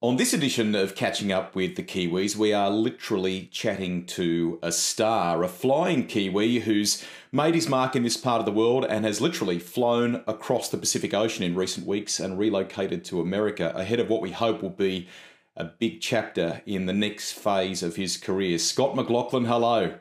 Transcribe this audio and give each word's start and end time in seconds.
On 0.00 0.14
this 0.14 0.32
edition 0.32 0.76
of 0.76 0.94
Catching 0.94 1.32
Up 1.32 1.56
with 1.56 1.74
the 1.74 1.82
Kiwis, 1.82 2.36
we 2.36 2.52
are 2.52 2.70
literally 2.70 3.46
chatting 3.50 4.06
to 4.06 4.60
a 4.62 4.70
star, 4.70 5.42
a 5.42 5.48
flying 5.48 6.06
Kiwi 6.06 6.60
who's 6.60 7.04
made 7.32 7.56
his 7.56 7.68
mark 7.68 7.96
in 7.96 8.04
this 8.04 8.16
part 8.16 8.38
of 8.38 8.46
the 8.46 8.52
world 8.52 8.84
and 8.84 9.04
has 9.04 9.20
literally 9.20 9.58
flown 9.58 10.22
across 10.28 10.68
the 10.68 10.78
Pacific 10.78 11.14
Ocean 11.14 11.42
in 11.42 11.56
recent 11.56 11.84
weeks 11.84 12.20
and 12.20 12.38
relocated 12.38 13.04
to 13.06 13.20
America 13.20 13.72
ahead 13.74 13.98
of 13.98 14.08
what 14.08 14.22
we 14.22 14.30
hope 14.30 14.62
will 14.62 14.70
be 14.70 15.08
a 15.56 15.64
big 15.64 16.00
chapter 16.00 16.62
in 16.64 16.86
the 16.86 16.92
next 16.92 17.32
phase 17.32 17.82
of 17.82 17.96
his 17.96 18.16
career. 18.16 18.56
Scott 18.58 18.94
McLaughlin, 18.94 19.46
hello. 19.46 19.98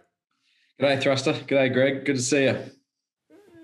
G'day, 0.80 1.02
Thruster. 1.02 1.34
G'day, 1.34 1.74
Greg. 1.74 2.06
Good 2.06 2.18
to 2.18 2.22
see 2.22 2.44
you. 2.44 2.60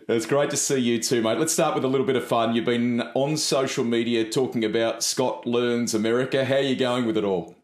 It's 0.09 0.25
great 0.25 0.49
to 0.49 0.57
see 0.57 0.79
you 0.79 1.01
too, 1.01 1.21
mate. 1.21 1.38
Let's 1.38 1.54
start 1.54 1.75
with 1.75 1.85
a 1.85 1.88
little 1.88 2.05
bit 2.05 2.17
of 2.17 2.25
fun. 2.25 2.55
You've 2.55 2.65
been 2.65 3.02
on 3.15 3.38
social 3.38 3.85
media 3.85 4.29
talking 4.29 4.65
about 4.65 5.02
Scott 5.02 5.47
Learns 5.47 5.93
America. 5.93 6.43
How 6.43 6.55
are 6.55 6.59
you 6.59 6.75
going 6.75 7.05
with 7.05 7.15
it 7.15 7.23
all? 7.23 7.55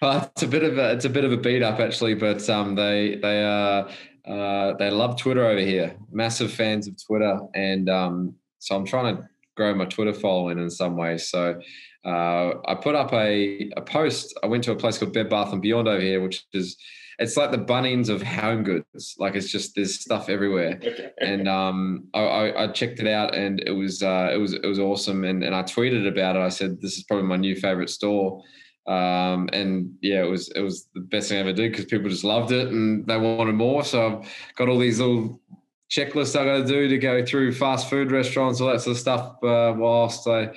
Uh, 0.00 0.24
it's 0.30 0.44
a 0.44 0.46
bit 0.46 0.62
of 0.62 0.78
a 0.78 0.92
it's 0.92 1.04
a 1.04 1.10
bit 1.10 1.24
of 1.24 1.32
a 1.32 1.36
beat 1.36 1.62
up 1.64 1.80
actually, 1.80 2.14
but 2.14 2.48
um, 2.48 2.76
they 2.76 3.16
they 3.20 3.42
uh, 3.42 3.90
uh, 4.30 4.74
they 4.76 4.88
love 4.88 5.18
Twitter 5.18 5.44
over 5.44 5.60
here. 5.60 5.96
Massive 6.12 6.52
fans 6.52 6.86
of 6.86 6.94
Twitter, 7.04 7.40
and 7.54 7.88
um, 7.90 8.34
so 8.60 8.76
I'm 8.76 8.86
trying 8.86 9.16
to 9.16 9.28
grow 9.56 9.74
my 9.74 9.86
Twitter 9.86 10.14
following 10.14 10.58
in 10.58 10.70
some 10.70 10.96
ways. 10.96 11.28
So 11.28 11.60
uh, 12.04 12.52
I 12.68 12.76
put 12.76 12.94
up 12.94 13.12
a 13.12 13.70
a 13.76 13.82
post. 13.82 14.38
I 14.44 14.46
went 14.46 14.62
to 14.64 14.72
a 14.72 14.76
place 14.76 14.98
called 14.98 15.12
Bed 15.12 15.28
Bath 15.28 15.52
and 15.52 15.60
Beyond 15.60 15.88
over 15.88 16.00
here, 16.00 16.22
which 16.22 16.44
is 16.52 16.76
it's 17.18 17.36
like 17.36 17.50
the 17.50 17.58
Bunnings 17.58 18.08
of 18.08 18.22
home 18.22 18.62
goods. 18.62 19.14
Like 19.18 19.34
it's 19.34 19.50
just 19.50 19.74
there's 19.74 20.00
stuff 20.00 20.28
everywhere. 20.28 20.80
and 21.20 21.48
um, 21.48 22.08
I, 22.14 22.52
I, 22.56 22.68
checked 22.68 23.00
it 23.00 23.06
out, 23.06 23.34
and 23.34 23.60
it 23.60 23.72
was 23.72 24.02
uh, 24.02 24.30
it 24.32 24.36
was 24.38 24.54
it 24.54 24.66
was 24.66 24.78
awesome. 24.78 25.24
And 25.24 25.42
and 25.42 25.54
I 25.54 25.62
tweeted 25.62 26.06
about 26.08 26.36
it. 26.36 26.40
I 26.40 26.48
said 26.48 26.80
this 26.80 26.96
is 26.96 27.04
probably 27.04 27.26
my 27.26 27.36
new 27.36 27.56
favorite 27.56 27.90
store. 27.90 28.42
Um, 28.86 29.48
and 29.52 29.94
yeah, 30.02 30.22
it 30.22 30.28
was 30.28 30.50
it 30.50 30.60
was 30.60 30.88
the 30.94 31.00
best 31.00 31.28
thing 31.28 31.38
I 31.38 31.40
ever 31.40 31.52
did 31.52 31.72
because 31.72 31.86
people 31.86 32.10
just 32.10 32.24
loved 32.24 32.52
it 32.52 32.68
and 32.68 33.06
they 33.06 33.16
wanted 33.16 33.54
more. 33.54 33.84
So 33.84 34.18
I've 34.18 34.54
got 34.56 34.68
all 34.68 34.78
these 34.78 35.00
little 35.00 35.40
checklists 35.90 36.38
I 36.38 36.44
got 36.44 36.58
to 36.58 36.64
do 36.66 36.88
to 36.88 36.98
go 36.98 37.24
through 37.24 37.52
fast 37.52 37.88
food 37.88 38.10
restaurants, 38.10 38.60
all 38.60 38.68
that 38.68 38.80
sort 38.80 38.96
of 38.96 39.00
stuff, 39.00 39.42
uh, 39.42 39.74
whilst 39.76 40.26
I 40.26 40.50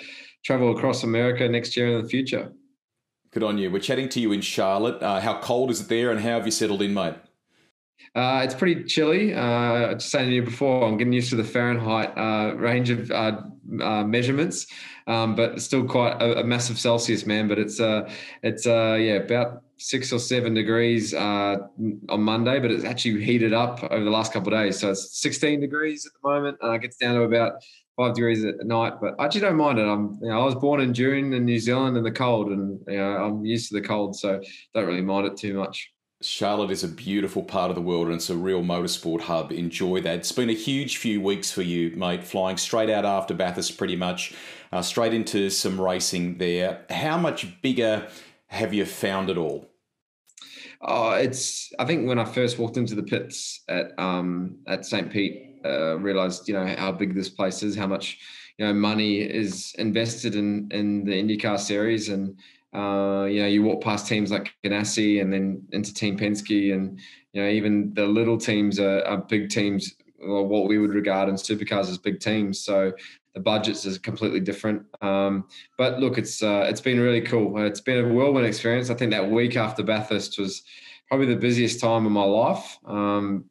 travel 0.43 0.75
across 0.75 1.03
America 1.03 1.47
next 1.47 1.77
year 1.77 1.87
in 1.95 2.03
the 2.03 2.09
future. 2.09 2.51
Good 3.37 3.43
on 3.43 3.59
you. 3.59 3.69
We're 3.69 3.77
chatting 3.77 4.09
to 4.09 4.19
you 4.19 4.31
in 4.31 4.41
Charlotte. 4.41 4.99
Uh, 4.99 5.19
how 5.19 5.39
cold 5.39 5.69
is 5.69 5.81
it 5.81 5.89
there, 5.89 6.09
and 6.09 6.19
how 6.19 6.29
have 6.29 6.45
you 6.45 6.51
settled 6.51 6.81
in, 6.81 6.91
mate? 6.91 7.13
Uh, 8.15 8.41
it's 8.43 8.55
pretty 8.55 8.83
chilly. 8.85 9.31
Uh, 9.31 9.93
just 9.93 10.09
saying 10.09 10.29
to 10.29 10.33
you 10.33 10.41
before, 10.41 10.87
I'm 10.87 10.97
getting 10.97 11.13
used 11.13 11.29
to 11.29 11.35
the 11.35 11.43
Fahrenheit 11.43 12.17
uh, 12.17 12.55
range 12.55 12.89
of 12.89 13.11
uh, 13.11 13.41
uh, 13.79 14.03
measurements, 14.05 14.65
um, 15.05 15.35
but 15.35 15.61
still 15.61 15.85
quite 15.85 16.19
a, 16.19 16.39
a, 16.39 16.43
massive 16.43 16.79
Celsius, 16.79 17.27
man. 17.27 17.47
But 17.47 17.59
it's 17.59 17.79
uh, 17.79 18.11
it's 18.41 18.65
yeah 18.65 19.17
about 19.17 19.61
six 19.77 20.11
or 20.11 20.17
seven 20.17 20.55
degrees 20.55 21.13
on 21.13 21.69
Monday, 22.09 22.59
but 22.59 22.71
it's 22.71 22.85
actually 22.85 23.23
heated 23.23 23.53
up 23.53 23.83
over 23.83 24.03
the 24.03 24.09
last 24.09 24.33
couple 24.33 24.51
of 24.51 24.59
days. 24.59 24.79
So 24.79 24.89
it's 24.89 25.21
16 25.21 25.59
degrees 25.59 26.07
at 26.07 26.11
the 26.19 26.27
moment, 26.27 26.57
and 26.61 26.73
it 26.73 26.81
gets 26.81 26.97
down 26.97 27.13
to 27.13 27.21
about 27.21 27.61
five 27.97 28.13
degrees 28.13 28.45
at 28.45 28.65
night, 28.65 28.93
but 29.01 29.15
I 29.19 29.25
actually 29.25 29.41
don't 29.41 29.57
mind 29.57 29.79
it. 29.79 29.85
I'm, 29.85 30.17
you 30.21 30.29
know, 30.29 30.39
I 30.39 30.45
was 30.45 30.55
born 30.55 30.79
in 30.79 30.93
June 30.93 31.33
in 31.33 31.43
New 31.43 31.59
Zealand 31.59 31.97
in 31.97 32.03
the 32.03 32.11
cold, 32.11 32.51
and 32.51 32.79
you 32.87 32.97
know, 32.97 33.17
I'm 33.17 33.43
used 33.43 33.69
to 33.69 33.81
the 33.81 33.85
cold, 33.85 34.15
so 34.15 34.39
don't 34.73 34.85
really 34.85 35.01
mind 35.01 35.27
it 35.27 35.35
too 35.35 35.55
much. 35.55 35.91
Charlotte 36.21 36.71
is 36.71 36.83
a 36.83 36.87
beautiful 36.87 37.43
part 37.43 37.69
of 37.69 37.75
the 37.75 37.81
world 37.81 38.07
and 38.07 38.15
it's 38.15 38.31
a 38.31 38.35
real 38.35 38.63
motorsport 38.63 39.21
hub. 39.21 39.51
Enjoy 39.51 40.01
that. 40.01 40.15
It's 40.15 40.31
been 40.31 40.49
a 40.49 40.53
huge 40.53 40.97
few 40.97 41.21
weeks 41.21 41.51
for 41.51 41.61
you, 41.61 41.91
mate, 41.91 42.23
flying 42.23 42.57
straight 42.57 42.89
out 42.89 43.05
after 43.05 43.35
Bathurst 43.35 43.77
pretty 43.77 43.95
much, 43.95 44.33
uh, 44.71 44.81
straight 44.81 45.13
into 45.13 45.51
some 45.51 45.79
racing 45.79 46.39
there. 46.39 46.85
How 46.89 47.19
much 47.19 47.61
bigger 47.61 48.07
have 48.47 48.73
you 48.73 48.85
found 48.85 49.29
it 49.29 49.37
all? 49.37 49.69
Oh, 50.81 51.11
it's. 51.11 51.71
I 51.79 51.85
think 51.85 52.07
when 52.07 52.19
I 52.19 52.25
first 52.25 52.59
walked 52.59 52.77
into 52.77 52.95
the 52.95 53.03
pits 53.03 53.63
at 53.67 53.97
um, 53.97 54.59
at 54.67 54.85
St. 54.85 55.11
Pete, 55.11 55.46
uh, 55.65 55.97
realized 55.99 56.47
you 56.47 56.53
know 56.53 56.65
how 56.77 56.91
big 56.91 57.15
this 57.15 57.29
place 57.29 57.63
is, 57.63 57.75
how 57.75 57.87
much 57.87 58.19
you 58.57 58.65
know 58.65 58.73
money 58.73 59.21
is 59.21 59.75
invested 59.77 60.35
in 60.35 60.69
in 60.71 61.03
the 61.05 61.11
IndyCar 61.11 61.59
series, 61.59 62.09
and 62.09 62.37
uh, 62.73 63.25
you 63.25 63.41
know 63.41 63.47
you 63.47 63.63
walk 63.63 63.83
past 63.83 64.07
teams 64.07 64.31
like 64.31 64.53
Ganassi 64.63 65.21
and 65.21 65.31
then 65.31 65.63
into 65.71 65.93
Team 65.93 66.17
Penske, 66.17 66.73
and 66.73 66.99
you 67.33 67.41
know 67.41 67.49
even 67.49 67.93
the 67.93 68.05
little 68.05 68.37
teams 68.37 68.79
are, 68.79 69.01
are 69.03 69.17
big 69.17 69.49
teams, 69.49 69.95
or 70.19 70.47
what 70.47 70.67
we 70.67 70.77
would 70.77 70.93
regard 70.93 71.29
in 71.29 71.35
supercars 71.35 71.89
as 71.89 71.97
big 71.97 72.19
teams. 72.19 72.59
So 72.59 72.93
the 73.37 73.43
budgets 73.43 73.85
is 73.85 73.99
completely 73.99 74.39
different. 74.39 74.83
Um, 75.01 75.45
but 75.77 75.99
look, 75.99 76.17
it's 76.17 76.41
uh, 76.41 76.65
it's 76.69 76.81
been 76.81 76.99
really 76.99 77.21
cool. 77.21 77.57
It's 77.59 77.81
been 77.81 78.03
a 78.03 78.07
whirlwind 78.07 78.47
experience. 78.47 78.89
I 78.89 78.95
think 78.95 79.11
that 79.11 79.29
week 79.29 79.55
after 79.55 79.83
Bathurst 79.83 80.39
was 80.39 80.63
probably 81.07 81.27
the 81.27 81.35
busiest 81.35 81.79
time 81.79 82.05
of 82.05 82.11
my 82.11 82.23
life. 82.23 82.79
Um, 82.85 83.45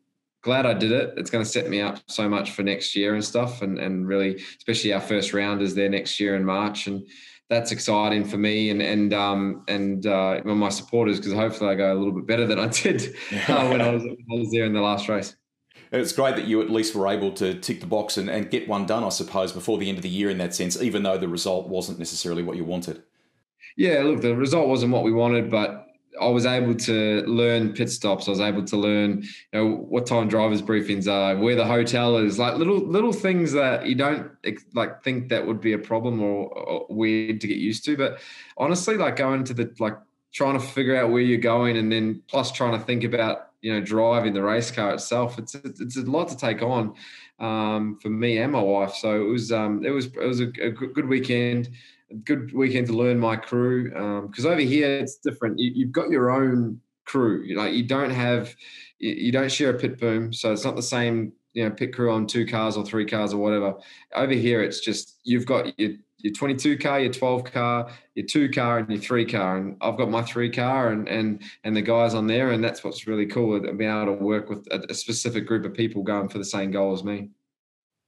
glad 0.46 0.64
I 0.64 0.74
did 0.74 0.92
it. 0.92 1.14
It's 1.16 1.28
going 1.28 1.44
to 1.44 1.50
set 1.50 1.68
me 1.68 1.80
up 1.80 1.98
so 2.06 2.28
much 2.28 2.52
for 2.52 2.62
next 2.62 2.94
year 2.94 3.14
and 3.14 3.24
stuff, 3.24 3.62
and 3.62 3.78
and 3.78 4.06
really, 4.06 4.36
especially 4.58 4.92
our 4.92 5.00
first 5.00 5.34
round 5.34 5.60
is 5.60 5.74
there 5.74 5.90
next 5.90 6.20
year 6.20 6.36
in 6.36 6.44
March, 6.44 6.86
and 6.86 7.06
that's 7.50 7.72
exciting 7.72 8.24
for 8.24 8.38
me 8.38 8.70
and 8.70 8.80
and 8.80 9.12
um 9.12 9.64
and 9.68 10.06
uh, 10.06 10.40
my 10.44 10.68
supporters 10.68 11.18
because 11.18 11.32
hopefully 11.32 11.70
I 11.70 11.74
go 11.74 11.92
a 11.92 11.98
little 11.98 12.12
bit 12.12 12.26
better 12.26 12.46
than 12.46 12.58
I 12.58 12.68
did 12.68 13.14
uh, 13.48 13.68
when 13.68 13.80
I 13.80 13.90
was 13.90 14.02
when 14.04 14.16
I 14.32 14.38
was 14.38 14.50
there 14.52 14.64
in 14.64 14.72
the 14.72 14.80
last 14.80 15.08
race. 15.08 15.36
It's 15.92 16.12
great 16.12 16.36
that 16.36 16.46
you 16.46 16.60
at 16.62 16.70
least 16.70 16.94
were 16.94 17.08
able 17.08 17.32
to 17.34 17.54
tick 17.60 17.80
the 17.80 17.86
box 17.86 18.16
and, 18.16 18.28
and 18.28 18.50
get 18.50 18.66
one 18.68 18.86
done, 18.86 19.04
I 19.04 19.08
suppose, 19.10 19.52
before 19.52 19.78
the 19.78 19.88
end 19.88 19.98
of 19.98 20.02
the 20.02 20.08
year 20.08 20.30
in 20.30 20.38
that 20.38 20.54
sense, 20.54 20.80
even 20.80 21.02
though 21.02 21.18
the 21.18 21.28
result 21.28 21.68
wasn't 21.68 21.98
necessarily 21.98 22.42
what 22.42 22.56
you 22.56 22.64
wanted. 22.64 23.02
Yeah, 23.76 24.00
look, 24.02 24.20
the 24.20 24.34
result 24.34 24.68
wasn't 24.68 24.92
what 24.92 25.04
we 25.04 25.12
wanted, 25.12 25.48
but 25.48 25.85
I 26.20 26.28
was 26.28 26.46
able 26.46 26.74
to 26.74 27.22
learn 27.26 27.72
pit 27.72 27.90
stops. 27.90 28.28
I 28.28 28.30
was 28.30 28.40
able 28.40 28.64
to 28.64 28.76
learn, 28.76 29.22
you 29.22 29.28
know, 29.52 29.76
what 29.76 30.06
time 30.06 30.28
drivers 30.28 30.62
briefings 30.62 31.10
are, 31.10 31.36
where 31.36 31.56
the 31.56 31.64
hotel 31.64 32.16
is, 32.18 32.38
like 32.38 32.56
little 32.56 32.78
little 32.78 33.12
things 33.12 33.52
that 33.52 33.86
you 33.86 33.94
don't 33.94 34.30
like 34.74 35.02
think 35.02 35.28
that 35.28 35.46
would 35.46 35.60
be 35.60 35.72
a 35.72 35.78
problem 35.78 36.22
or, 36.22 36.48
or 36.48 36.86
weird 36.88 37.40
to 37.40 37.48
get 37.48 37.58
used 37.58 37.84
to. 37.84 37.96
But 37.96 38.20
honestly, 38.56 38.96
like 38.96 39.16
going 39.16 39.44
to 39.44 39.54
the 39.54 39.74
like 39.78 39.96
trying 40.32 40.58
to 40.58 40.64
figure 40.64 40.96
out 40.96 41.10
where 41.10 41.22
you're 41.22 41.38
going, 41.38 41.76
and 41.76 41.90
then 41.90 42.22
plus 42.28 42.52
trying 42.52 42.78
to 42.78 42.84
think 42.84 43.04
about 43.04 43.50
you 43.62 43.72
know 43.72 43.80
driving 43.80 44.34
the 44.34 44.42
race 44.42 44.70
car 44.70 44.94
itself. 44.94 45.38
It's 45.38 45.54
it's 45.54 45.96
a 45.96 46.02
lot 46.02 46.28
to 46.28 46.36
take 46.36 46.62
on 46.62 46.94
um, 47.38 47.98
for 48.00 48.08
me 48.08 48.38
and 48.38 48.52
my 48.52 48.62
wife. 48.62 48.94
So 48.94 49.20
it 49.20 49.28
was 49.28 49.52
um, 49.52 49.84
it 49.84 49.90
was 49.90 50.06
it 50.06 50.26
was 50.26 50.40
a, 50.40 50.48
a 50.60 50.70
good 50.70 51.08
weekend 51.08 51.70
good 52.24 52.52
weekend 52.52 52.86
to 52.88 52.92
learn 52.92 53.18
my 53.18 53.36
crew 53.36 53.84
because 54.28 54.44
um, 54.44 54.52
over 54.52 54.60
here 54.60 54.98
it's 54.98 55.16
different. 55.16 55.58
You, 55.58 55.86
have 55.86 55.92
got 55.92 56.10
your 56.10 56.30
own 56.30 56.80
crew. 57.04 57.42
You, 57.42 57.56
like 57.56 57.74
you 57.74 57.84
don't 57.84 58.10
have, 58.10 58.54
you, 58.98 59.32
don't 59.32 59.50
share 59.50 59.70
a 59.70 59.78
pit 59.78 59.98
boom, 59.98 60.32
so 60.32 60.52
it's 60.52 60.64
not 60.64 60.76
the 60.76 60.82
same. 60.82 61.32
You 61.54 61.64
know, 61.64 61.70
pit 61.70 61.94
crew 61.94 62.12
on 62.12 62.26
two 62.26 62.46
cars 62.46 62.76
or 62.76 62.84
three 62.84 63.06
cars 63.06 63.32
or 63.32 63.38
whatever. 63.38 63.74
Over 64.14 64.34
here, 64.34 64.62
it's 64.62 64.80
just 64.80 65.18
you've 65.24 65.46
got 65.46 65.78
your 65.78 65.92
your 66.18 66.32
22 66.32 66.78
car, 66.78 67.00
your 67.00 67.12
12 67.12 67.44
car, 67.44 67.90
your 68.14 68.26
two 68.26 68.50
car, 68.50 68.78
and 68.78 68.90
your 68.90 69.00
three 69.00 69.24
car. 69.24 69.58
And 69.58 69.76
I've 69.80 69.96
got 69.96 70.10
my 70.10 70.22
three 70.22 70.50
car 70.50 70.90
and 70.90 71.08
and 71.08 71.42
and 71.64 71.76
the 71.76 71.82
guys 71.82 72.14
on 72.14 72.26
there, 72.26 72.50
and 72.50 72.62
that's 72.62 72.84
what's 72.84 73.06
really 73.06 73.26
cool. 73.26 73.58
Being 73.60 73.90
able 73.90 74.06
to 74.06 74.12
work 74.12 74.50
with 74.50 74.66
a 74.70 74.94
specific 74.94 75.46
group 75.46 75.64
of 75.64 75.74
people 75.74 76.02
going 76.02 76.28
for 76.28 76.38
the 76.38 76.44
same 76.44 76.70
goal 76.70 76.92
as 76.92 77.04
me. 77.04 77.30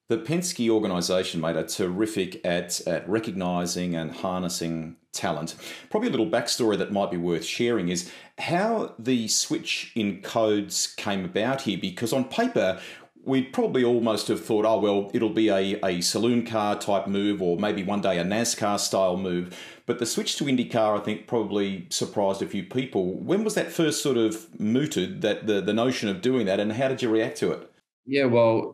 The 0.09 0.17
Penske 0.17 0.71
organisation, 0.71 1.39
mate, 1.43 1.57
are 1.57 1.67
terrific 1.67 2.43
at, 2.43 2.81
at 2.87 3.07
recognising 3.07 3.95
and 3.95 4.11
harnessing 4.11 4.97
talent. 5.13 5.55
Probably 5.91 6.09
a 6.09 6.11
little 6.11 6.31
backstory 6.31 6.79
that 6.79 6.91
might 6.91 7.11
be 7.11 7.19
worth 7.19 7.45
sharing 7.45 7.91
is 7.91 8.11
how 8.39 8.95
the 8.99 9.29
switch 9.29 9.93
in 9.95 10.23
codes 10.23 10.87
came 10.97 11.27
about 11.27 11.63
here, 11.63 11.77
because 11.77 12.15
on 12.15 12.25
paper, 12.25 12.81
we'd 13.23 13.53
probably 13.53 13.85
almost 13.85 14.29
have 14.29 14.43
thought, 14.43 14.65
oh, 14.65 14.79
well, 14.79 15.11
it'll 15.13 15.29
be 15.29 15.51
a, 15.51 15.79
a 15.85 16.01
saloon 16.01 16.47
car 16.47 16.79
type 16.79 17.07
move 17.07 17.43
or 17.43 17.59
maybe 17.59 17.83
one 17.83 18.01
day 18.01 18.17
a 18.19 18.25
NASCAR 18.25 18.81
style 18.81 19.19
move. 19.19 19.55
But 19.85 19.99
the 19.99 20.07
switch 20.07 20.37
to 20.37 20.45
IndyCar, 20.45 20.99
I 20.99 21.05
think, 21.05 21.27
probably 21.27 21.87
surprised 21.91 22.41
a 22.41 22.47
few 22.47 22.63
people. 22.63 23.13
When 23.13 23.45
was 23.45 23.57
that 23.57 23.71
first 23.71 24.03
sort 24.03 24.17
of 24.17 24.59
mooted, 24.59 25.21
that 25.21 25.47
the, 25.47 25.61
the 25.61 25.75
notion 25.75 26.09
of 26.09 26.23
doing 26.23 26.47
that, 26.47 26.61
and 26.61 26.73
how 26.73 26.89
did 26.89 27.03
you 27.03 27.11
react 27.11 27.37
to 27.41 27.53
it? 27.53 27.71
Yeah, 28.09 28.25
well, 28.25 28.73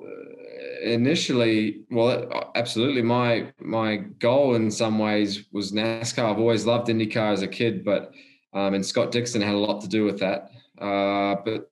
initially, 0.80 1.82
well, 1.90 2.52
absolutely. 2.54 3.02
My 3.02 3.52
my 3.60 3.96
goal 3.96 4.54
in 4.54 4.70
some 4.70 5.00
ways 5.00 5.46
was 5.50 5.72
NASCAR. 5.72 6.30
I've 6.30 6.38
always 6.38 6.66
loved 6.66 6.86
IndyCar 6.86 7.32
as 7.32 7.42
a 7.42 7.48
kid, 7.48 7.84
but 7.84 8.12
um, 8.52 8.74
and 8.74 8.86
Scott 8.86 9.10
Dixon 9.10 9.42
had 9.42 9.54
a 9.54 9.58
lot 9.58 9.80
to 9.80 9.88
do 9.88 10.04
with 10.04 10.20
that. 10.20 10.52
Uh, 10.80 11.34
but 11.44 11.68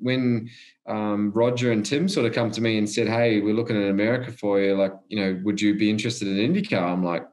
when 0.00 0.50
um, 0.86 1.30
Roger 1.32 1.70
and 1.70 1.86
Tim 1.86 2.08
sort 2.08 2.26
of 2.26 2.32
come 2.32 2.50
to 2.50 2.60
me 2.60 2.78
and 2.78 2.90
said, 2.90 3.06
"Hey, 3.06 3.40
we're 3.40 3.54
looking 3.54 3.80
at 3.80 3.90
America 3.90 4.32
for 4.32 4.60
you. 4.60 4.74
Like, 4.74 4.94
you 5.08 5.20
know, 5.20 5.40
would 5.44 5.60
you 5.60 5.76
be 5.76 5.90
interested 5.90 6.26
in 6.26 6.52
IndyCar?" 6.52 6.82
I'm 6.82 7.04
like, 7.04 7.28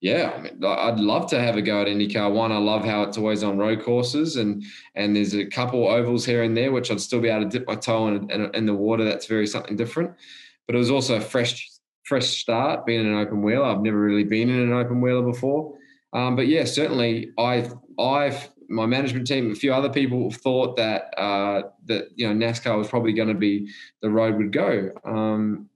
"Yeah, 0.00 0.32
I 0.34 0.40
mean, 0.40 0.64
I'd 0.64 0.98
love 1.00 1.28
to 1.30 1.40
have 1.40 1.56
a 1.56 1.62
go 1.62 1.82
at 1.82 1.86
IndyCar. 1.86 2.32
One, 2.32 2.52
I 2.52 2.58
love 2.58 2.84
how 2.84 3.02
it's 3.02 3.18
always 3.18 3.42
on 3.42 3.58
road 3.58 3.82
courses, 3.82 4.36
and 4.36 4.64
and 4.94 5.14
there's 5.14 5.34
a 5.34 5.46
couple 5.46 5.88
ovals 5.88 6.24
here 6.24 6.42
and 6.42 6.56
there 6.56 6.72
which 6.72 6.90
I'd 6.90 7.00
still 7.00 7.20
be 7.20 7.28
able 7.28 7.44
to 7.44 7.58
dip 7.58 7.66
my 7.66 7.74
toe 7.74 8.08
in, 8.08 8.30
in, 8.30 8.54
in 8.54 8.66
the 8.66 8.74
water. 8.74 9.04
That's 9.04 9.26
very 9.26 9.46
something 9.46 9.76
different." 9.76 10.12
but 10.70 10.76
it 10.76 10.78
was 10.78 10.90
also 10.92 11.16
a 11.16 11.20
fresh 11.20 11.68
fresh 12.04 12.28
start 12.28 12.86
being 12.86 13.04
an 13.04 13.16
open 13.16 13.42
wheeler. 13.42 13.64
I've 13.64 13.82
never 13.82 14.00
really 14.00 14.22
been 14.22 14.48
in 14.48 14.60
an 14.60 14.72
open 14.72 15.00
wheeler 15.00 15.22
before. 15.22 15.76
Um, 16.12 16.36
but 16.36 16.46
yeah, 16.46 16.64
certainly, 16.64 17.32
I've 17.36 17.74
I've 17.98 18.48
my 18.68 18.86
management 18.86 19.26
team, 19.26 19.50
a 19.50 19.56
few 19.56 19.74
other 19.74 19.88
people 19.88 20.30
thought 20.30 20.76
that 20.76 21.12
uh, 21.18 21.62
that 21.86 22.10
you 22.14 22.32
know 22.32 22.46
NASCAR 22.46 22.78
was 22.78 22.86
probably 22.86 23.12
going 23.12 23.30
to 23.30 23.34
be 23.34 23.68
the 24.00 24.10
road 24.10 24.36
would 24.36 24.52
go. 24.52 24.92
Um, 25.04 25.68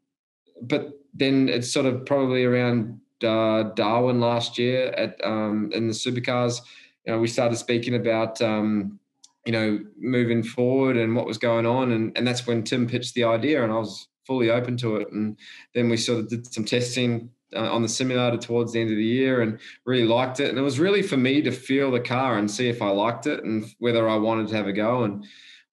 but 0.62 0.92
then 1.12 1.48
it's 1.48 1.72
sort 1.72 1.86
of 1.86 2.06
probably 2.06 2.44
around 2.44 3.00
uh, 3.24 3.64
Darwin 3.74 4.20
last 4.20 4.58
year 4.58 4.88
at 4.88 5.16
um, 5.24 5.70
in 5.72 5.88
the 5.88 5.94
supercars. 5.94 6.60
You 7.06 7.12
know, 7.12 7.18
we 7.18 7.28
started 7.28 7.56
speaking 7.56 7.94
about 7.94 8.40
um, 8.40 8.98
you 9.44 9.52
know 9.52 9.78
moving 9.98 10.42
forward 10.42 10.96
and 10.96 11.14
what 11.14 11.26
was 11.26 11.38
going 11.38 11.66
on, 11.66 11.92
and 11.92 12.16
and 12.16 12.26
that's 12.26 12.46
when 12.46 12.62
Tim 12.62 12.86
pitched 12.86 13.14
the 13.14 13.24
idea, 13.24 13.62
and 13.62 13.72
I 13.72 13.76
was 13.76 14.08
fully 14.26 14.50
open 14.50 14.76
to 14.78 14.96
it. 14.96 15.10
And 15.12 15.38
then 15.74 15.88
we 15.88 15.96
sort 15.96 16.20
of 16.20 16.28
did 16.28 16.52
some 16.52 16.64
testing 16.64 17.30
uh, 17.54 17.72
on 17.72 17.82
the 17.82 17.88
simulator 17.88 18.36
towards 18.36 18.72
the 18.72 18.80
end 18.80 18.90
of 18.90 18.96
the 18.96 19.04
year 19.04 19.42
and 19.42 19.58
really 19.84 20.06
liked 20.06 20.40
it. 20.40 20.48
And 20.48 20.58
it 20.58 20.62
was 20.62 20.80
really 20.80 21.02
for 21.02 21.16
me 21.16 21.42
to 21.42 21.52
feel 21.52 21.90
the 21.90 22.00
car 22.00 22.38
and 22.38 22.50
see 22.50 22.68
if 22.68 22.82
I 22.82 22.88
liked 22.88 23.26
it 23.26 23.44
and 23.44 23.64
whether 23.78 24.08
I 24.08 24.16
wanted 24.16 24.48
to 24.48 24.56
have 24.56 24.66
a 24.66 24.72
go. 24.72 25.04
And 25.04 25.24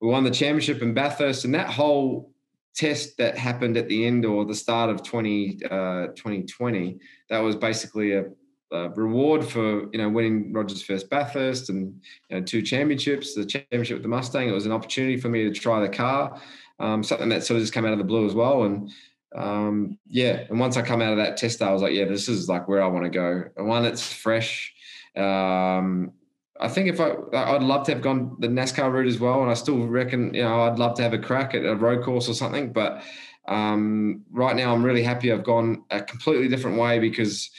we 0.01 0.09
won 0.09 0.24
the 0.24 0.31
championship 0.31 0.81
in 0.81 0.94
Bathurst. 0.94 1.45
And 1.45 1.56
that 1.56 1.69
whole 1.69 2.31
test 2.75 3.18
that 3.18 3.38
happened 3.38 3.77
at 3.77 3.88
the 3.88 4.06
end 4.06 4.25
or 4.25 4.45
the 4.45 4.56
start 4.56 4.89
of 4.89 5.03
20, 5.03 5.59
uh, 5.65 6.07
2020, 6.15 6.97
that 7.29 7.39
was 7.39 7.56
basically 7.56 8.13
a, 8.13 8.25
a, 8.71 8.89
reward 8.91 9.45
for 9.45 9.89
you 9.91 9.97
know 9.97 10.09
winning 10.09 10.53
Roger's 10.53 10.81
first 10.81 11.09
Bathurst 11.09 11.69
and 11.69 12.01
you 12.29 12.39
know, 12.39 12.44
two 12.44 12.62
championships, 12.62 13.35
the 13.35 13.45
championship 13.45 13.95
with 13.95 14.03
the 14.03 14.09
Mustang. 14.09 14.47
It 14.47 14.53
was 14.53 14.65
an 14.65 14.71
opportunity 14.71 15.18
for 15.18 15.29
me 15.29 15.44
to 15.44 15.51
try 15.51 15.81
the 15.81 15.89
car, 15.89 16.39
um, 16.79 17.03
something 17.03 17.29
that 17.29 17.44
sort 17.44 17.57
of 17.57 17.63
just 17.63 17.73
came 17.73 17.85
out 17.85 17.94
of 17.94 17.97
the 17.97 18.03
blue 18.03 18.25
as 18.25 18.33
well. 18.33 18.63
And 18.63 18.91
um, 19.35 19.97
yeah, 20.07 20.45
and 20.50 20.59
once 20.59 20.77
I 20.77 20.81
come 20.81 21.01
out 21.01 21.12
of 21.12 21.18
that 21.18 21.38
test, 21.38 21.62
I 21.62 21.71
was 21.71 21.81
like, 21.81 21.94
yeah, 21.94 22.06
this 22.06 22.27
is 22.27 22.50
like 22.50 22.68
where 22.68 22.81
I 22.81 22.88
want 22.88 23.06
to 23.06 23.09
go. 23.09 23.44
And 23.57 23.68
one 23.68 23.83
that's 23.83 24.12
fresh. 24.12 24.73
Um, 25.15 26.13
I 26.61 26.67
think 26.67 26.87
if 26.87 26.99
I, 26.99 27.13
I'd 27.33 27.63
love 27.63 27.85
to 27.87 27.93
have 27.93 28.01
gone 28.01 28.35
the 28.39 28.47
NASCAR 28.47 28.91
route 28.91 29.07
as 29.07 29.19
well, 29.19 29.41
and 29.41 29.49
I 29.49 29.55
still 29.55 29.87
reckon, 29.87 30.33
you 30.33 30.43
know, 30.43 30.61
I'd 30.61 30.77
love 30.77 30.95
to 30.95 31.03
have 31.03 31.13
a 31.13 31.19
crack 31.19 31.55
at 31.55 31.65
a 31.65 31.75
road 31.75 32.03
course 32.03 32.29
or 32.29 32.33
something. 32.33 32.71
But 32.71 33.03
um, 33.47 34.21
right 34.31 34.55
now, 34.55 34.73
I'm 34.73 34.83
really 34.83 35.03
happy 35.03 35.31
I've 35.31 35.43
gone 35.43 35.83
a 35.89 36.01
completely 36.01 36.47
different 36.47 36.77
way 36.77 36.99
because 36.99 37.49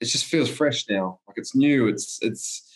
it 0.00 0.06
just 0.06 0.26
feels 0.26 0.48
fresh 0.48 0.84
now. 0.88 1.18
Like 1.26 1.38
it's 1.38 1.54
new. 1.54 1.88
It's 1.88 2.18
it's 2.22 2.68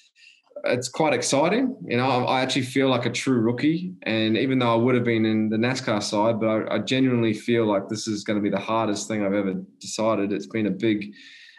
it's 0.65 0.89
quite 0.89 1.13
exciting. 1.13 1.77
You 1.87 1.97
know, 1.99 2.27
I 2.27 2.41
actually 2.41 2.63
feel 2.63 2.89
like 2.89 3.07
a 3.07 3.11
true 3.11 3.39
rookie. 3.39 3.95
And 4.03 4.37
even 4.37 4.59
though 4.59 4.73
I 4.73 4.77
would 4.77 4.95
have 4.95 5.05
been 5.05 5.25
in 5.25 5.49
the 5.49 5.57
NASCAR 5.57 6.03
side, 6.03 6.41
but 6.41 6.49
I, 6.49 6.77
I 6.77 6.79
genuinely 6.79 7.35
feel 7.35 7.67
like 7.67 7.89
this 7.89 8.09
is 8.09 8.25
going 8.25 8.39
to 8.39 8.43
be 8.43 8.51
the 8.51 8.59
hardest 8.59 9.07
thing 9.07 9.25
I've 9.25 9.35
ever 9.35 9.55
decided. 9.81 10.33
It's 10.33 10.47
been 10.47 10.67
a 10.67 10.71
big 10.71 11.13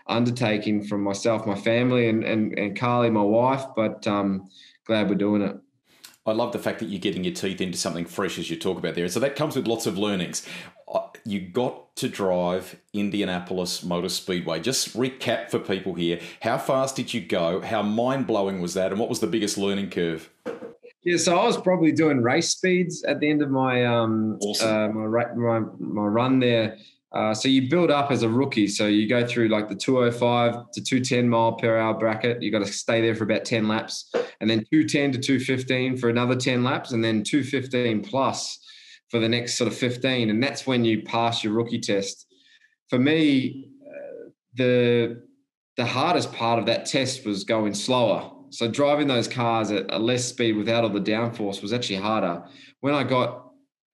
undertaking 0.09 0.83
from 0.83 1.03
myself, 1.03 1.45
my 1.45 1.55
family, 1.55 2.09
and 2.09 2.23
and, 2.23 2.57
and 2.57 2.77
Carly, 2.77 3.09
my 3.09 3.21
wife. 3.21 3.63
But 3.75 4.05
um, 4.07 4.49
glad 4.85 5.09
we're 5.09 5.15
doing 5.15 5.41
it. 5.41 5.57
I 6.25 6.33
love 6.33 6.51
the 6.51 6.59
fact 6.59 6.79
that 6.79 6.87
you're 6.87 6.99
getting 6.99 7.23
your 7.23 7.33
teeth 7.33 7.61
into 7.61 7.77
something 7.77 8.05
fresh 8.05 8.37
as 8.37 8.49
you 8.49 8.57
talk 8.57 8.77
about 8.77 8.95
there. 8.95 9.07
So 9.07 9.21
that 9.21 9.37
comes 9.37 9.55
with 9.55 9.65
lots 9.65 9.85
of 9.85 9.97
learnings. 9.97 10.45
Uh, 10.93 11.07
you 11.23 11.39
got 11.39 11.95
to 11.97 12.09
drive 12.09 12.75
Indianapolis 12.91 13.81
Motor 13.81 14.09
Speedway. 14.09 14.59
Just 14.59 14.95
recap 14.97 15.49
for 15.49 15.59
people 15.59 15.93
here. 15.93 16.19
How 16.41 16.57
fast 16.57 16.97
did 16.97 17.13
you 17.13 17.21
go? 17.21 17.61
How 17.61 17.81
mind 17.81 18.27
blowing 18.27 18.61
was 18.61 18.73
that? 18.73 18.91
And 18.91 18.99
what 18.99 19.07
was 19.07 19.21
the 19.21 19.27
biggest 19.27 19.57
learning 19.57 19.89
curve? 19.89 20.29
Yeah, 21.03 21.15
so 21.15 21.37
I 21.37 21.45
was 21.45 21.55
probably 21.55 21.93
doing 21.93 22.21
race 22.21 22.49
speeds 22.49 23.05
at 23.05 23.21
the 23.21 23.29
end 23.29 23.41
of 23.41 23.49
my 23.49 23.85
um 23.85 24.37
awesome. 24.41 24.67
uh, 24.67 24.87
my, 24.89 25.33
my 25.35 25.59
my 25.79 26.03
run 26.03 26.39
there. 26.39 26.77
Uh, 27.13 27.33
so 27.33 27.47
you 27.47 27.69
build 27.69 27.89
up 27.89 28.11
as 28.11 28.23
a 28.23 28.29
rookie. 28.29 28.67
So 28.67 28.87
you 28.87 29.07
go 29.07 29.25
through 29.25 29.47
like 29.47 29.69
the 29.69 29.75
205 29.75 30.71
to 30.71 30.83
210 30.83 31.29
mile 31.29 31.53
per 31.53 31.77
hour 31.77 31.93
bracket. 31.93 32.41
You 32.41 32.51
got 32.51 32.59
to 32.59 32.71
stay 32.71 33.01
there 33.01 33.15
for 33.15 33.23
about 33.23 33.45
10 33.45 33.67
laps, 33.67 34.11
and 34.41 34.49
then 34.49 34.65
210 34.71 35.13
to 35.13 35.19
215 35.19 35.97
for 35.97 36.09
another 36.09 36.35
10 36.35 36.63
laps, 36.63 36.91
and 36.91 37.03
then 37.03 37.23
215 37.23 38.03
plus 38.03 38.59
for 39.09 39.19
the 39.19 39.29
next 39.29 39.55
sort 39.55 39.71
of 39.71 39.77
15. 39.77 40.29
And 40.29 40.43
that's 40.43 40.67
when 40.67 40.83
you 40.83 41.01
pass 41.03 41.43
your 41.43 41.53
rookie 41.53 41.79
test. 41.79 42.27
For 42.89 42.99
me, 42.99 43.69
uh, 43.85 44.29
the 44.55 45.23
the 45.77 45.85
hardest 45.85 46.33
part 46.33 46.59
of 46.59 46.65
that 46.65 46.87
test 46.87 47.25
was 47.25 47.43
going 47.43 47.73
slower. 47.73 48.31
So 48.49 48.67
driving 48.67 49.07
those 49.07 49.27
cars 49.27 49.71
at 49.71 49.85
a 49.93 49.99
less 49.99 50.25
speed 50.25 50.53
without 50.53 50.83
all 50.83 50.89
the 50.89 50.99
downforce 50.99 51.61
was 51.61 51.71
actually 51.71 51.97
harder. 51.97 52.43
When 52.79 52.95
I 52.95 53.03
got 53.03 53.46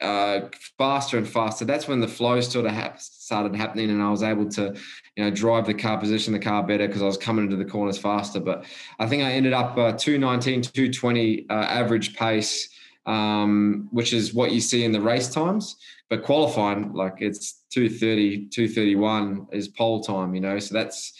uh, 0.04 0.50
faster 0.78 1.18
and 1.18 1.28
faster. 1.28 1.66
That's 1.66 1.88
when 1.88 2.00
the 2.00 2.08
flow 2.08 2.40
sort 2.42 2.66
of 2.66 2.74
ha- 2.74 2.94
started 2.98 3.56
happening, 3.56 3.90
and 3.90 4.02
I 4.02 4.10
was 4.10 4.22
able 4.22 4.50
to, 4.50 4.76
you 5.16 5.24
know, 5.24 5.32
drive 5.32 5.66
the 5.66 5.74
car, 5.74 5.98
position 5.98 6.34
the 6.34 6.40
car 6.40 6.62
better 6.64 6.88
because 6.88 7.02
I 7.02 7.06
was 7.06 7.18
coming 7.18 7.46
into 7.46 7.56
the 7.56 7.66
corners 7.66 7.98
faster. 7.98 8.40
But 8.40 8.66
I 9.00 9.08
think 9.08 9.24
I 9.24 9.32
ended 9.32 9.54
up 9.54 9.78
uh, 9.78 9.94
219, 9.94 10.62
220 10.64 11.50
uh, 11.50 11.54
average 11.54 12.16
pace, 12.16 12.70
um, 13.06 13.88
which 13.92 14.14
is 14.14 14.34
what 14.34 14.52
you 14.52 14.62
see 14.62 14.84
in 14.84 14.92
the 14.92 15.02
race 15.02 15.30
times. 15.30 15.78
But 16.10 16.24
qualifying, 16.24 16.94
like 16.94 17.16
it's 17.20 17.64
230, 17.72 18.48
231 18.48 19.48
is 19.52 19.68
pole 19.70 20.04
time, 20.04 20.36
you 20.36 20.42
know. 20.42 20.60
So 20.60 20.74
that's 20.74 21.14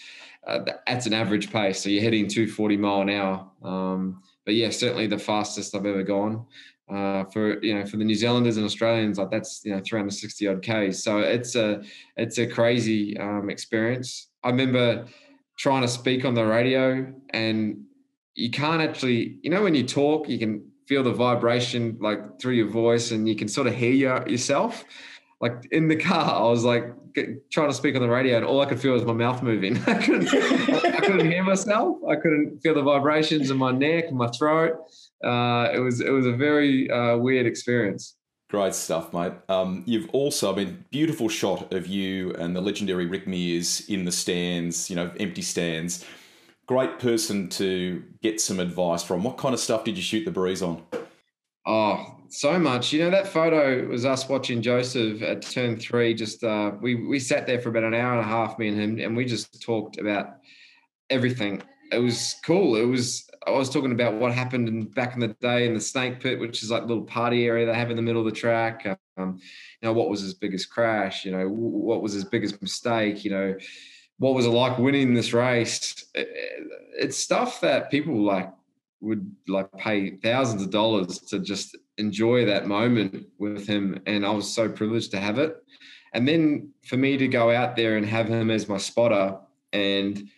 uh, 0.46 0.60
that's 0.86 1.06
an 1.06 1.14
average 1.14 1.50
pace. 1.50 1.82
So 1.82 1.88
you're 1.88 2.02
hitting 2.02 2.28
240 2.28 2.76
mile 2.76 3.00
an 3.00 3.10
hour. 3.10 3.50
Um, 3.62 4.22
but 4.44 4.54
yeah, 4.54 4.68
certainly 4.68 5.06
the 5.06 5.18
fastest 5.18 5.74
I've 5.74 5.86
ever 5.86 6.02
gone 6.02 6.44
uh, 6.92 7.24
for 7.24 7.62
you 7.62 7.74
know 7.74 7.86
for 7.86 7.96
the 7.96 8.04
New 8.04 8.14
Zealanders 8.14 8.56
and 8.56 8.66
Australians 8.66 9.18
like 9.18 9.30
that's 9.30 9.62
you 9.64 9.72
know 9.72 9.80
360 9.84 10.48
odd 10.48 10.62
k. 10.62 10.90
So 10.90 11.18
it's 11.18 11.54
a 11.54 11.82
it's 12.16 12.38
a 12.38 12.46
crazy 12.46 13.16
um, 13.18 13.50
experience. 13.50 14.28
I 14.42 14.50
remember 14.50 15.06
trying 15.56 15.82
to 15.82 15.88
speak 15.88 16.24
on 16.24 16.34
the 16.34 16.44
radio 16.44 17.06
and 17.30 17.84
you 18.34 18.50
can't 18.50 18.82
actually 18.82 19.38
you 19.42 19.50
know 19.50 19.62
when 19.62 19.74
you 19.74 19.86
talk 19.86 20.28
you 20.28 20.38
can 20.38 20.64
feel 20.86 21.02
the 21.02 21.12
vibration 21.12 21.96
like 22.00 22.40
through 22.40 22.54
your 22.54 22.68
voice 22.68 23.10
and 23.10 23.28
you 23.28 23.36
can 23.36 23.48
sort 23.48 23.66
of 23.66 23.74
hear 23.74 23.92
your, 23.92 24.28
yourself 24.28 24.84
like 25.40 25.66
in 25.70 25.88
the 25.88 25.96
car 25.96 26.46
i 26.46 26.50
was 26.50 26.64
like 26.64 26.84
get, 27.14 27.50
trying 27.50 27.68
to 27.68 27.74
speak 27.74 27.94
on 27.94 28.02
the 28.02 28.08
radio 28.08 28.36
and 28.36 28.44
all 28.44 28.60
i 28.60 28.66
could 28.66 28.80
feel 28.80 28.92
was 28.92 29.04
my 29.04 29.12
mouth 29.12 29.42
moving 29.42 29.76
i 29.86 29.94
couldn't 29.94 30.28
i 30.28 31.00
couldn't 31.00 31.30
hear 31.30 31.44
myself 31.44 31.96
i 32.10 32.16
couldn't 32.16 32.58
feel 32.60 32.74
the 32.74 32.82
vibrations 32.82 33.50
in 33.50 33.56
my 33.56 33.70
neck 33.70 34.06
and 34.08 34.16
my 34.16 34.28
throat 34.28 34.76
uh, 35.22 35.68
it 35.72 35.78
was 35.78 36.00
it 36.00 36.10
was 36.10 36.26
a 36.26 36.32
very 36.32 36.90
uh, 36.90 37.16
weird 37.16 37.46
experience. 37.46 38.16
Great 38.50 38.74
stuff, 38.74 39.12
mate. 39.12 39.32
Um, 39.48 39.82
you've 39.86 40.08
also, 40.10 40.52
I 40.52 40.56
mean, 40.56 40.84
beautiful 40.90 41.28
shot 41.28 41.72
of 41.72 41.86
you 41.86 42.32
and 42.34 42.54
the 42.54 42.60
legendary 42.60 43.06
Rick 43.06 43.26
Mears 43.26 43.88
in 43.88 44.04
the 44.04 44.12
stands, 44.12 44.88
you 44.88 44.96
know, 44.96 45.10
empty 45.18 45.42
stands. 45.42 46.04
Great 46.66 46.98
person 46.98 47.48
to 47.48 48.04
get 48.22 48.40
some 48.40 48.60
advice 48.60 49.02
from. 49.02 49.24
What 49.24 49.38
kind 49.38 49.54
of 49.54 49.60
stuff 49.60 49.84
did 49.84 49.96
you 49.96 50.02
shoot 50.02 50.24
the 50.24 50.30
breeze 50.30 50.62
on? 50.62 50.82
Oh, 51.66 52.16
so 52.28 52.58
much. 52.58 52.92
You 52.92 53.04
know, 53.04 53.10
that 53.10 53.26
photo 53.26 53.86
was 53.86 54.04
us 54.04 54.28
watching 54.28 54.60
Joseph 54.60 55.22
at 55.22 55.42
turn 55.42 55.76
three. 55.78 56.14
Just 56.14 56.44
uh, 56.44 56.72
we 56.80 56.94
we 56.94 57.18
sat 57.18 57.46
there 57.46 57.60
for 57.60 57.70
about 57.70 57.84
an 57.84 57.94
hour 57.94 58.12
and 58.12 58.20
a 58.20 58.28
half, 58.28 58.58
me 58.58 58.68
and 58.68 58.78
him, 58.78 58.98
and 58.98 59.16
we 59.16 59.24
just 59.24 59.62
talked 59.62 59.98
about 59.98 60.36
everything. 61.10 61.62
It 61.90 61.98
was 61.98 62.36
cool. 62.44 62.76
It 62.76 62.86
was 62.86 63.28
I 63.46 63.50
was 63.50 63.70
talking 63.70 63.92
about 63.92 64.14
what 64.14 64.32
happened 64.32 64.68
in, 64.68 64.84
back 64.84 65.14
in 65.14 65.20
the 65.20 65.28
day 65.28 65.66
in 65.66 65.74
the 65.74 65.80
snake 65.80 66.20
pit, 66.20 66.38
which 66.38 66.62
is 66.62 66.70
like 66.70 66.82
a 66.82 66.86
little 66.86 67.04
party 67.04 67.46
area 67.46 67.66
they 67.66 67.74
have 67.74 67.90
in 67.90 67.96
the 67.96 68.02
middle 68.02 68.20
of 68.20 68.26
the 68.26 68.38
track. 68.38 68.86
Um, 69.16 69.38
you 69.80 69.88
know, 69.88 69.92
what 69.92 70.08
was 70.08 70.20
his 70.20 70.34
biggest 70.34 70.70
crash? 70.70 71.24
You 71.24 71.32
know, 71.32 71.48
what 71.48 72.02
was 72.02 72.12
his 72.12 72.24
biggest 72.24 72.60
mistake? 72.62 73.24
You 73.24 73.30
know, 73.30 73.54
what 74.18 74.34
was 74.34 74.46
it 74.46 74.50
like 74.50 74.78
winning 74.78 75.14
this 75.14 75.32
race? 75.32 76.06
It, 76.14 76.28
it's 76.98 77.16
stuff 77.16 77.60
that 77.60 77.90
people 77.90 78.22
like 78.22 78.50
would 79.00 79.30
like 79.48 79.70
pay 79.72 80.16
thousands 80.16 80.62
of 80.62 80.70
dollars 80.70 81.18
to 81.18 81.38
just 81.38 81.76
enjoy 81.98 82.46
that 82.46 82.66
moment 82.66 83.26
with 83.38 83.66
him, 83.66 84.00
and 84.06 84.24
I 84.24 84.30
was 84.30 84.52
so 84.52 84.68
privileged 84.68 85.10
to 85.12 85.20
have 85.20 85.38
it. 85.38 85.56
And 86.14 86.26
then 86.26 86.70
for 86.86 86.96
me 86.96 87.16
to 87.16 87.28
go 87.28 87.50
out 87.50 87.76
there 87.76 87.96
and 87.96 88.06
have 88.06 88.28
him 88.28 88.50
as 88.50 88.68
my 88.68 88.78
spotter 88.78 89.36
and 89.72 90.28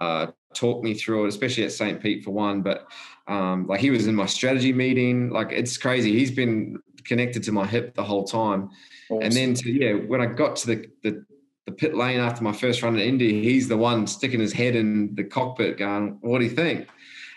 uh, 0.00 0.28
talk 0.56 0.82
me 0.82 0.94
through 0.94 1.24
it, 1.24 1.28
especially 1.28 1.64
at 1.64 1.72
St. 1.72 2.00
Pete 2.00 2.24
for 2.24 2.30
one. 2.30 2.62
But 2.62 2.86
um, 3.28 3.66
like 3.66 3.80
he 3.80 3.90
was 3.90 4.06
in 4.06 4.14
my 4.14 4.26
strategy 4.26 4.72
meeting. 4.72 5.30
Like 5.30 5.52
it's 5.52 5.76
crazy. 5.76 6.12
He's 6.12 6.30
been 6.30 6.78
connected 7.04 7.42
to 7.44 7.52
my 7.52 7.66
hip 7.66 7.94
the 7.94 8.04
whole 8.04 8.24
time. 8.24 8.70
Awesome. 9.10 9.22
And 9.22 9.32
then 9.32 9.54
to 9.54 9.70
yeah, 9.70 9.92
when 9.92 10.20
I 10.20 10.26
got 10.26 10.56
to 10.56 10.66
the, 10.66 10.90
the 11.02 11.24
the 11.66 11.72
pit 11.72 11.96
lane 11.96 12.20
after 12.20 12.42
my 12.44 12.52
first 12.52 12.82
run 12.82 12.94
in 12.94 13.00
Indy, 13.00 13.42
he's 13.42 13.68
the 13.68 13.76
one 13.76 14.06
sticking 14.06 14.40
his 14.40 14.52
head 14.52 14.76
in 14.76 15.14
the 15.14 15.24
cockpit, 15.24 15.78
going, 15.78 16.18
"What 16.20 16.38
do 16.38 16.44
you 16.44 16.50
think?" 16.50 16.88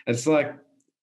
It's 0.07 0.27
like 0.27 0.55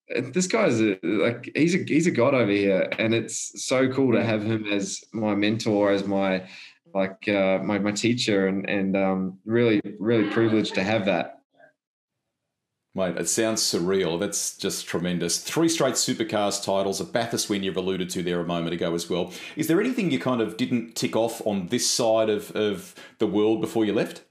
this 0.08 0.46
guy's 0.46 0.80
a, 0.80 0.99
like 1.02 1.50
he's 1.54 1.75
a 1.75 1.78
he's 1.78 2.06
a 2.06 2.12
god 2.12 2.35
over 2.35 2.50
here, 2.50 2.88
and 2.99 3.14
it's 3.14 3.64
so 3.64 3.88
cool 3.88 4.12
to 4.12 4.25
have 4.25 4.44
him 4.44 4.66
as 4.66 5.02
my 5.12 5.35
mentor, 5.35 5.90
as 5.90 6.06
my 6.06 6.49
like 6.94 7.28
uh, 7.28 7.58
my 7.62 7.78
my 7.78 7.92
teacher, 7.92 8.46
and 8.46 8.68
and 8.68 8.96
um, 8.96 9.38
really 9.44 9.80
really 9.99 10.30
privileged 10.30 10.75
to 10.75 10.85
have 10.85 11.04
that. 11.06 11.35
Mate, 12.96 13.18
it 13.18 13.28
sounds 13.28 13.60
surreal. 13.60 14.18
That's 14.18 14.56
just 14.56 14.86
tremendous. 14.86 15.38
Three 15.38 15.68
straight 15.68 15.96
supercars 15.96 16.64
titles, 16.64 16.98
a 16.98 17.04
Bathurst 17.04 17.50
win 17.50 17.62
you've 17.62 17.76
alluded 17.76 18.08
to 18.08 18.22
there 18.22 18.40
a 18.40 18.46
moment 18.46 18.72
ago 18.72 18.94
as 18.94 19.10
well. 19.10 19.34
Is 19.54 19.66
there 19.66 19.82
anything 19.82 20.10
you 20.10 20.18
kind 20.18 20.40
of 20.40 20.56
didn't 20.56 20.94
tick 20.94 21.14
off 21.14 21.46
on 21.46 21.66
this 21.66 21.88
side 21.88 22.30
of, 22.30 22.50
of 22.52 22.94
the 23.18 23.26
world 23.26 23.60
before 23.60 23.84
you 23.84 23.92
left? 23.92 24.22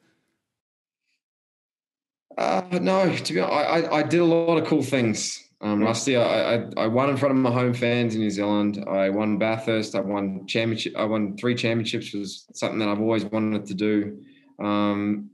Uh, 2.35 2.63
no, 2.71 3.15
to 3.15 3.33
be 3.33 3.39
honest, 3.39 3.53
I, 3.53 3.81
I, 3.81 3.99
I 3.99 4.03
did 4.03 4.21
a 4.21 4.25
lot 4.25 4.57
of 4.57 4.67
cool 4.67 4.81
things. 4.81 5.43
Um, 5.61 5.83
last 5.83 6.07
year, 6.07 6.21
I, 6.21 6.55
I, 6.55 6.85
I 6.85 6.87
won 6.87 7.11
in 7.11 7.17
front 7.17 7.35
of 7.35 7.37
my 7.37 7.51
home 7.51 7.75
fans 7.75 8.15
in 8.15 8.21
New 8.21 8.31
Zealand. 8.31 8.83
I 8.89 9.11
won 9.11 9.37
Bathurst. 9.37 9.93
I 9.93 9.99
won 9.99 10.47
championship. 10.47 10.95
I 10.97 11.03
won 11.05 11.37
three 11.37 11.53
championships. 11.53 12.15
Was 12.15 12.47
something 12.53 12.79
that 12.79 12.89
I've 12.89 12.99
always 12.99 13.25
wanted 13.25 13.67
to 13.67 13.75
do. 13.75 14.23
Um, 14.59 15.29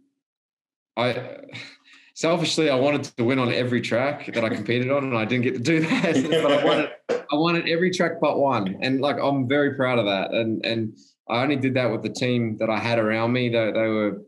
I 0.97 1.38
selfishly, 2.13 2.70
I 2.70 2.75
wanted 2.75 3.03
to 3.03 3.24
win 3.24 3.39
on 3.39 3.51
every 3.53 3.82
track 3.82 4.32
that 4.34 4.44
I 4.44 4.50
competed 4.50 4.91
on, 4.91 5.03
and 5.03 5.18
I 5.18 5.25
didn't 5.25 5.44
get 5.44 5.53
to 5.56 5.60
do 5.60 5.80
that. 5.88 6.41
but 6.44 6.51
I 6.51 6.65
wanted, 6.65 6.89
I 7.10 7.36
wanted 7.36 7.70
every 7.70 7.91
track 7.91 8.13
but 8.22 8.39
one, 8.39 8.77
and 8.82 9.01
like 9.01 9.18
I'm 9.18 9.48
very 9.48 9.75
proud 9.75 10.00
of 10.00 10.06
that. 10.06 10.32
And 10.32 10.65
and 10.65 10.98
I 11.30 11.41
only 11.44 11.56
did 11.56 11.74
that 11.75 11.91
with 11.91 12.03
the 12.03 12.10
team 12.10 12.58
that 12.60 12.70
I 12.70 12.77
had 12.77 13.00
around 13.00 13.34
me. 13.34 13.50
They, 13.50 13.72
they 13.72 13.88
were 13.88 14.22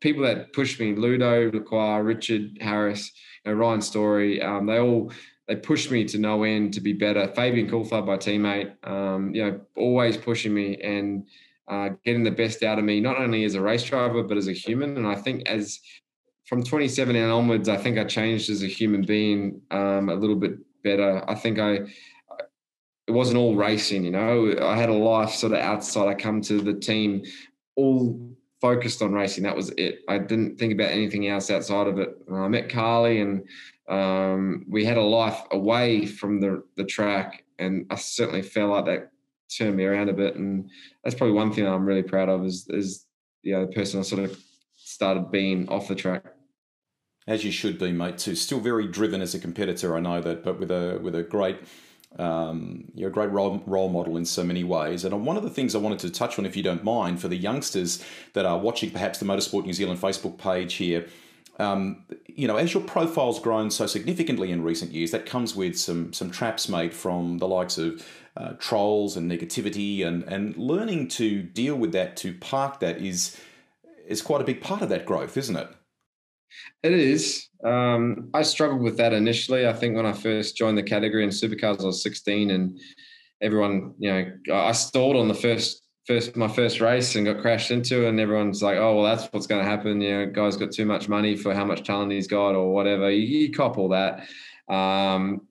people 0.00 0.22
that 0.24 0.52
pushed 0.52 0.80
me: 0.80 0.94
Ludo, 0.94 1.50
Lacroix, 1.50 1.98
Richard 1.98 2.58
Harris, 2.60 3.10
you 3.44 3.52
know, 3.52 3.58
Ryan 3.58 3.80
Story. 3.80 4.42
Um, 4.42 4.66
they 4.66 4.78
all 4.78 5.12
they 5.48 5.56
pushed 5.56 5.90
me 5.90 6.04
to 6.06 6.18
no 6.18 6.42
end 6.42 6.74
to 6.74 6.80
be 6.80 6.92
better. 6.92 7.28
Fabian 7.28 7.68
Coulthard, 7.68 8.06
my 8.06 8.16
teammate, 8.16 8.72
um, 8.88 9.34
you 9.34 9.44
know, 9.44 9.60
always 9.76 10.16
pushing 10.16 10.54
me 10.54 10.76
and 10.82 11.26
uh, 11.68 11.90
getting 12.04 12.24
the 12.24 12.30
best 12.30 12.62
out 12.62 12.78
of 12.78 12.84
me, 12.84 13.00
not 13.00 13.18
only 13.18 13.44
as 13.44 13.54
a 13.54 13.60
race 13.60 13.84
driver 13.84 14.22
but 14.22 14.36
as 14.36 14.48
a 14.48 14.52
human. 14.52 14.96
And 14.96 15.06
I 15.06 15.14
think 15.14 15.46
as 15.46 15.80
from 16.46 16.62
27 16.62 17.16
and 17.16 17.30
onwards, 17.30 17.68
I 17.68 17.76
think 17.76 17.98
I 17.98 18.04
changed 18.04 18.50
as 18.50 18.62
a 18.62 18.66
human 18.66 19.02
being 19.02 19.60
um, 19.70 20.08
a 20.08 20.14
little 20.14 20.36
bit 20.36 20.58
better. 20.82 21.24
I 21.28 21.34
think 21.34 21.58
I 21.58 21.80
it 23.06 23.12
wasn't 23.12 23.38
all 23.38 23.54
racing, 23.54 24.04
you 24.04 24.10
know. 24.10 24.54
I 24.62 24.76
had 24.76 24.88
a 24.88 24.94
life 24.94 25.30
sort 25.30 25.52
of 25.52 25.58
outside. 25.58 26.08
I 26.08 26.14
come 26.14 26.40
to 26.42 26.60
the 26.60 26.72
team 26.72 27.22
all 27.76 28.34
focused 28.60 29.02
on 29.02 29.12
racing. 29.12 29.44
That 29.44 29.56
was 29.56 29.70
it. 29.76 30.00
I 30.08 30.16
didn't 30.16 30.58
think 30.58 30.72
about 30.72 30.90
anything 30.90 31.28
else 31.28 31.50
outside 31.50 31.86
of 31.86 31.98
it. 31.98 32.16
I 32.32 32.48
met 32.48 32.70
Carly 32.70 33.20
and 33.20 33.46
um, 33.88 34.64
we 34.68 34.84
had 34.84 34.96
a 34.96 35.02
life 35.02 35.42
away 35.50 36.06
from 36.06 36.40
the 36.40 36.62
the 36.76 36.84
track, 36.84 37.44
and 37.58 37.86
I 37.90 37.96
certainly 37.96 38.42
felt 38.42 38.70
like 38.70 38.86
that 38.86 39.10
turned 39.54 39.76
me 39.76 39.84
around 39.84 40.08
a 40.08 40.14
bit. 40.14 40.36
And 40.36 40.70
that's 41.02 41.14
probably 41.14 41.34
one 41.34 41.52
thing 41.52 41.66
I'm 41.66 41.84
really 41.84 42.02
proud 42.02 42.28
of 42.28 42.44
is 42.44 42.66
is 42.70 43.06
you 43.42 43.52
know 43.52 43.66
the 43.66 43.72
person 43.72 44.00
I 44.00 44.02
sort 44.02 44.24
of 44.24 44.38
started 44.76 45.30
being 45.30 45.68
off 45.68 45.88
the 45.88 45.94
track. 45.94 46.33
As 47.26 47.44
you 47.44 47.52
should 47.52 47.78
be, 47.78 47.90
mate. 47.90 48.18
Too 48.18 48.34
still 48.34 48.60
very 48.60 48.86
driven 48.86 49.22
as 49.22 49.34
a 49.34 49.38
competitor. 49.38 49.96
I 49.96 50.00
know 50.00 50.20
that, 50.20 50.44
but 50.44 50.58
with 50.58 50.70
a 50.70 50.98
with 51.02 51.14
a 51.14 51.22
great 51.22 51.58
um, 52.18 52.84
you're 52.94 53.08
a 53.08 53.12
great 53.12 53.30
role, 53.30 53.62
role 53.66 53.88
model 53.88 54.16
in 54.16 54.24
so 54.24 54.44
many 54.44 54.62
ways. 54.62 55.04
And 55.04 55.26
one 55.26 55.36
of 55.36 55.42
the 55.42 55.50
things 55.50 55.74
I 55.74 55.78
wanted 55.78 55.98
to 56.00 56.10
touch 56.10 56.38
on, 56.38 56.46
if 56.46 56.56
you 56.56 56.62
don't 56.62 56.84
mind, 56.84 57.20
for 57.20 57.28
the 57.28 57.36
youngsters 57.36 58.04
that 58.34 58.44
are 58.44 58.58
watching 58.58 58.90
perhaps 58.90 59.18
the 59.18 59.24
Motorsport 59.24 59.64
New 59.64 59.72
Zealand 59.72 60.00
Facebook 60.00 60.38
page 60.38 60.74
here, 60.74 61.08
um, 61.58 62.04
you 62.26 62.46
know, 62.46 62.56
as 62.56 62.74
your 62.74 62.82
profile's 62.82 63.40
grown 63.40 63.70
so 63.70 63.86
significantly 63.86 64.50
in 64.50 64.62
recent 64.62 64.92
years, 64.92 65.10
that 65.12 65.26
comes 65.26 65.54
with 65.54 65.78
some 65.78 66.12
some 66.12 66.30
traps 66.30 66.68
made 66.68 66.92
from 66.92 67.38
the 67.38 67.48
likes 67.48 67.78
of 67.78 68.06
uh, 68.36 68.52
trolls 68.58 69.16
and 69.16 69.30
negativity, 69.30 70.04
and 70.04 70.24
and 70.24 70.56
learning 70.56 71.08
to 71.08 71.42
deal 71.42 71.76
with 71.76 71.92
that, 71.92 72.16
to 72.18 72.34
park 72.34 72.80
that 72.80 72.98
is 72.98 73.40
is 74.06 74.20
quite 74.20 74.40
a 74.40 74.44
big 74.44 74.60
part 74.60 74.82
of 74.82 74.88
that 74.88 75.06
growth, 75.06 75.36
isn't 75.36 75.56
it? 75.56 75.68
It 76.82 76.92
is. 76.92 77.48
Um, 77.64 78.28
I 78.34 78.42
struggled 78.42 78.82
with 78.82 78.96
that 78.98 79.12
initially. 79.12 79.66
I 79.66 79.72
think 79.72 79.96
when 79.96 80.06
I 80.06 80.12
first 80.12 80.56
joined 80.56 80.76
the 80.76 80.82
category 80.82 81.24
in 81.24 81.30
supercars, 81.30 81.80
I 81.80 81.86
was 81.86 82.02
16, 82.02 82.50
and 82.50 82.78
everyone, 83.40 83.94
you 83.98 84.12
know, 84.12 84.54
I 84.54 84.72
stalled 84.72 85.16
on 85.16 85.28
the 85.28 85.34
first 85.34 85.82
first 86.06 86.36
my 86.36 86.48
first 86.48 86.80
race 86.80 87.16
and 87.16 87.24
got 87.24 87.40
crashed 87.40 87.70
into, 87.70 88.06
and 88.06 88.20
everyone's 88.20 88.62
like, 88.62 88.76
"Oh, 88.76 88.96
well, 88.96 89.04
that's 89.04 89.32
what's 89.32 89.46
going 89.46 89.64
to 89.64 89.70
happen." 89.70 90.00
You 90.00 90.26
know, 90.26 90.26
guy's 90.26 90.56
got 90.56 90.72
too 90.72 90.84
much 90.84 91.08
money 91.08 91.36
for 91.36 91.54
how 91.54 91.64
much 91.64 91.84
talent 91.84 92.12
he's 92.12 92.26
got, 92.26 92.54
or 92.54 92.72
whatever. 92.72 93.10
You, 93.10 93.38
you 93.38 93.52
cop 93.52 93.78
all 93.78 93.88
that, 93.90 94.26
um, 94.68 95.46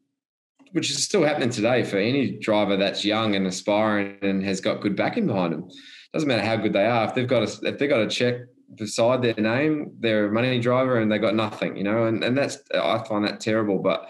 which 0.71 0.91
is 0.91 1.03
still 1.03 1.23
happening 1.23 1.49
today 1.49 1.83
for 1.83 1.97
any 1.97 2.37
driver 2.37 2.77
that's 2.77 3.03
young 3.03 3.35
and 3.35 3.47
aspiring 3.47 4.17
and 4.21 4.43
has 4.43 4.61
got 4.61 4.81
good 4.81 4.95
backing 4.95 5.27
behind 5.27 5.53
them. 5.53 5.69
Doesn't 6.13 6.27
matter 6.27 6.45
how 6.45 6.57
good 6.57 6.73
they 6.73 6.85
are 6.85 7.07
if 7.07 7.15
they've 7.15 7.27
got 7.27 7.41
a 7.41 7.67
if 7.67 7.79
they've 7.79 7.89
got 7.89 8.01
a 8.01 8.07
check 8.07 8.35
beside 8.75 9.21
their 9.21 9.35
name, 9.35 9.93
they're 9.99 10.27
a 10.27 10.31
money 10.31 10.59
driver 10.59 10.99
and 10.99 11.11
they 11.11 11.17
got 11.17 11.35
nothing, 11.35 11.75
you 11.75 11.83
know, 11.83 12.05
and, 12.05 12.23
and 12.23 12.37
that's, 12.37 12.57
I 12.73 13.03
find 13.07 13.25
that 13.25 13.39
terrible, 13.39 13.79
but 13.79 14.09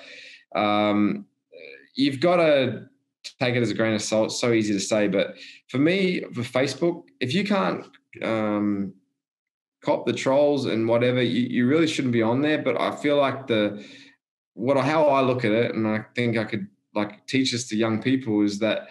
um, 0.56 1.26
you've 1.96 2.20
got 2.20 2.38
to 2.38 2.88
take 3.40 3.56
it 3.56 3.62
as 3.62 3.72
a 3.72 3.74
grain 3.74 3.94
of 3.94 4.02
salt. 4.02 4.32
So 4.32 4.52
easy 4.52 4.74
to 4.74 4.80
say, 4.80 5.08
but 5.08 5.36
for 5.70 5.78
me, 5.78 6.22
for 6.34 6.42
Facebook, 6.42 7.04
if 7.20 7.34
you 7.34 7.44
can't 7.44 7.86
um, 8.22 8.94
cop 9.84 10.06
the 10.06 10.14
trolls 10.14 10.66
and 10.66 10.88
whatever, 10.88 11.22
you, 11.22 11.48
you 11.50 11.68
really 11.68 11.88
shouldn't 11.88 12.14
be 12.14 12.22
on 12.22 12.42
there. 12.42 12.62
But 12.62 12.80
I 12.80 12.96
feel 12.96 13.18
like 13.18 13.48
the, 13.48 13.86
what, 14.54 14.78
how 14.78 15.08
I 15.08 15.22
look 15.22 15.46
at 15.46 15.52
it, 15.52 15.74
and 15.74 15.88
I 15.88 16.06
think 16.16 16.38
I 16.38 16.44
could 16.44 16.68
like 16.96 17.26
teach 17.28 17.52
this 17.52 17.68
to 17.70 17.76
young 17.76 18.02
people 18.02 18.44
is 18.44 18.60
that 18.60 18.90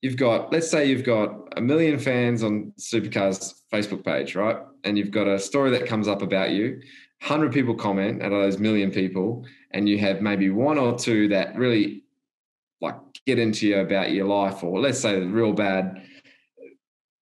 you've 0.00 0.16
got, 0.16 0.52
let's 0.52 0.70
say 0.70 0.86
you've 0.86 1.04
got 1.04 1.52
a 1.56 1.60
million 1.60 1.98
fans 1.98 2.42
on 2.42 2.72
Supercars 2.78 3.54
Facebook 3.72 4.04
page, 4.04 4.34
right? 4.34 4.58
And 4.84 4.98
you've 4.98 5.10
got 5.10 5.26
a 5.26 5.38
story 5.38 5.70
that 5.70 5.86
comes 5.86 6.08
up 6.08 6.22
about 6.22 6.50
you, 6.50 6.80
100 7.20 7.52
people 7.52 7.74
comment 7.74 8.22
out 8.22 8.32
of 8.32 8.42
those 8.42 8.58
million 8.58 8.90
people, 8.90 9.44
and 9.70 9.88
you 9.88 9.98
have 9.98 10.20
maybe 10.20 10.50
one 10.50 10.78
or 10.78 10.98
two 10.98 11.28
that 11.28 11.56
really 11.56 12.02
like 12.80 12.96
get 13.26 13.38
into 13.38 13.68
you 13.68 13.78
about 13.78 14.10
your 14.10 14.26
life, 14.26 14.64
or 14.64 14.80
let's 14.80 14.98
say 14.98 15.20
real 15.20 15.52
bad. 15.52 16.02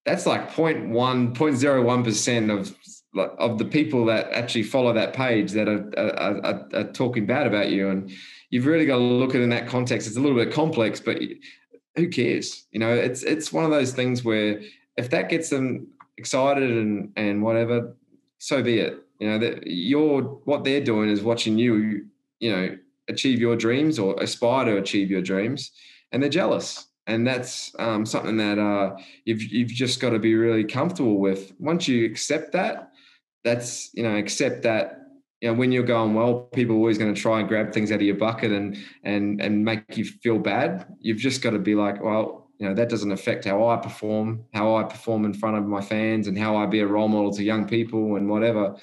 That's 0.07 0.25
like 0.25 0.51
0.1, 0.53 1.35
0.01% 1.35 2.59
of 2.59 2.75
of 3.17 3.59
the 3.59 3.65
people 3.65 4.05
that 4.05 4.31
actually 4.33 4.63
follow 4.63 4.93
that 4.93 5.13
page 5.13 5.51
that 5.53 5.69
are, 5.69 5.91
are, 5.97 6.47
are, 6.47 6.69
are 6.75 6.93
talking 6.93 7.27
bad 7.27 7.47
about 7.47 7.71
you. 7.71 7.89
And 7.89 8.11
you've 8.51 8.67
really 8.67 8.87
got 8.87 8.99
to 8.99 9.03
look 9.03 9.31
at 9.31 9.41
it 9.41 9.45
in 9.45 9.51
that 9.51 9.67
context. 9.67 10.07
It's 10.07 10.17
a 10.17 10.21
little 10.21 10.39
bit 10.39 10.53
complex, 10.53 11.01
but 11.01 11.21
who 11.97 12.09
cares? 12.09 12.67
You 12.71 12.79
know, 12.79 12.95
it's 12.95 13.23
it's 13.23 13.53
one 13.53 13.65
of 13.65 13.71
those 13.71 13.93
things 13.93 14.25
where 14.25 14.61
if 14.97 15.11
that 15.11 15.29
gets 15.29 15.51
them 15.51 15.89
excited 16.21 16.71
and 16.71 17.13
and 17.17 17.43
whatever, 17.43 17.97
so 18.39 18.63
be 18.63 18.79
it. 18.79 18.95
You 19.19 19.29
know 19.29 19.39
that 19.39 19.67
you're 19.67 20.23
what 20.51 20.65
they're 20.65 20.87
doing 20.93 21.09
is 21.11 21.23
watching 21.23 21.59
you, 21.59 22.07
you 22.39 22.51
know, 22.53 22.77
achieve 23.09 23.41
your 23.41 23.57
dreams 23.57 23.99
or 23.99 24.15
aspire 24.23 24.65
to 24.67 24.77
achieve 24.77 25.11
your 25.11 25.23
dreams, 25.23 25.73
and 26.13 26.23
they're 26.23 26.31
jealous. 26.43 26.87
And 27.07 27.27
that's 27.27 27.75
um, 27.79 28.07
something 28.07 28.37
that 28.37 28.59
uh, 28.59 28.97
you've 29.25 29.43
you've 29.43 29.75
just 29.85 30.01
got 30.01 30.11
to 30.11 30.19
be 30.19 30.35
really 30.35 30.65
comfortable 30.65 31.19
with. 31.19 31.53
Once 31.59 31.89
you 31.89 32.05
accept 32.07 32.53
that, 32.53 32.93
that's 33.45 33.91
you 33.95 34.03
know 34.03 34.17
accept 34.17 34.63
that 34.63 35.01
you 35.41 35.49
know, 35.49 35.55
when 35.55 35.73
you're 35.73 35.83
going 35.83 36.15
well, 36.15 36.49
people 36.53 36.77
are 36.77 36.79
always 36.79 36.99
going 36.99 37.15
to 37.15 37.21
try 37.21 37.41
and 37.41 37.49
grab 37.49 37.73
things 37.73 37.91
out 37.91 37.97
of 37.97 38.03
your 38.03 38.17
bucket 38.17 38.53
and 38.53 38.77
and 39.05 39.41
and 39.41 39.65
make 39.65 39.97
you 39.97 40.05
feel 40.05 40.39
bad. 40.39 40.87
You've 41.01 41.19
just 41.19 41.43
got 41.43 41.51
to 41.51 41.59
be 41.59 41.75
like, 41.75 42.03
well, 42.03 42.50
you 42.61 42.69
know, 42.69 42.75
that 42.75 42.91
doesn't 42.91 43.11
affect 43.11 43.47
how 43.47 43.67
I 43.67 43.79
perform, 43.79 44.45
how 44.53 44.77
I 44.77 44.85
perform 44.85 45.25
in 45.25 45.33
front 45.33 45.57
of 45.57 45.67
my 45.67 45.81
fans, 45.81 46.29
and 46.29 46.37
how 46.37 46.57
I 46.57 46.67
be 46.67 46.81
a 46.81 46.87
role 46.87 47.09
model 47.09 47.33
to 47.33 47.43
young 47.43 47.67
people 47.67 48.17
and 48.17 48.29
whatever, 48.29 48.77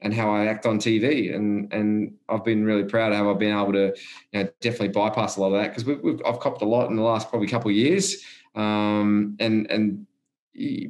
and 0.00 0.12
how 0.12 0.34
I 0.34 0.46
act 0.46 0.66
on 0.66 0.78
TV. 0.78 1.32
And 1.32 1.72
and 1.72 2.14
I've 2.28 2.44
been 2.44 2.64
really 2.64 2.84
proud 2.84 3.12
of 3.12 3.18
how 3.18 3.30
I've 3.30 3.38
been 3.38 3.56
able 3.56 3.72
to, 3.72 3.94
you 4.32 4.42
know, 4.42 4.48
definitely 4.60 4.88
bypass 4.88 5.36
a 5.36 5.40
lot 5.40 5.52
of 5.52 5.62
that 5.62 5.68
because 5.68 5.84
we've, 5.84 6.00
we've, 6.02 6.20
I've 6.26 6.40
copped 6.40 6.60
a 6.62 6.66
lot 6.66 6.90
in 6.90 6.96
the 6.96 7.02
last 7.02 7.30
probably 7.30 7.46
couple 7.46 7.70
of 7.70 7.76
years, 7.76 8.16
um, 8.56 9.36
and 9.38 9.70
and 9.70 10.06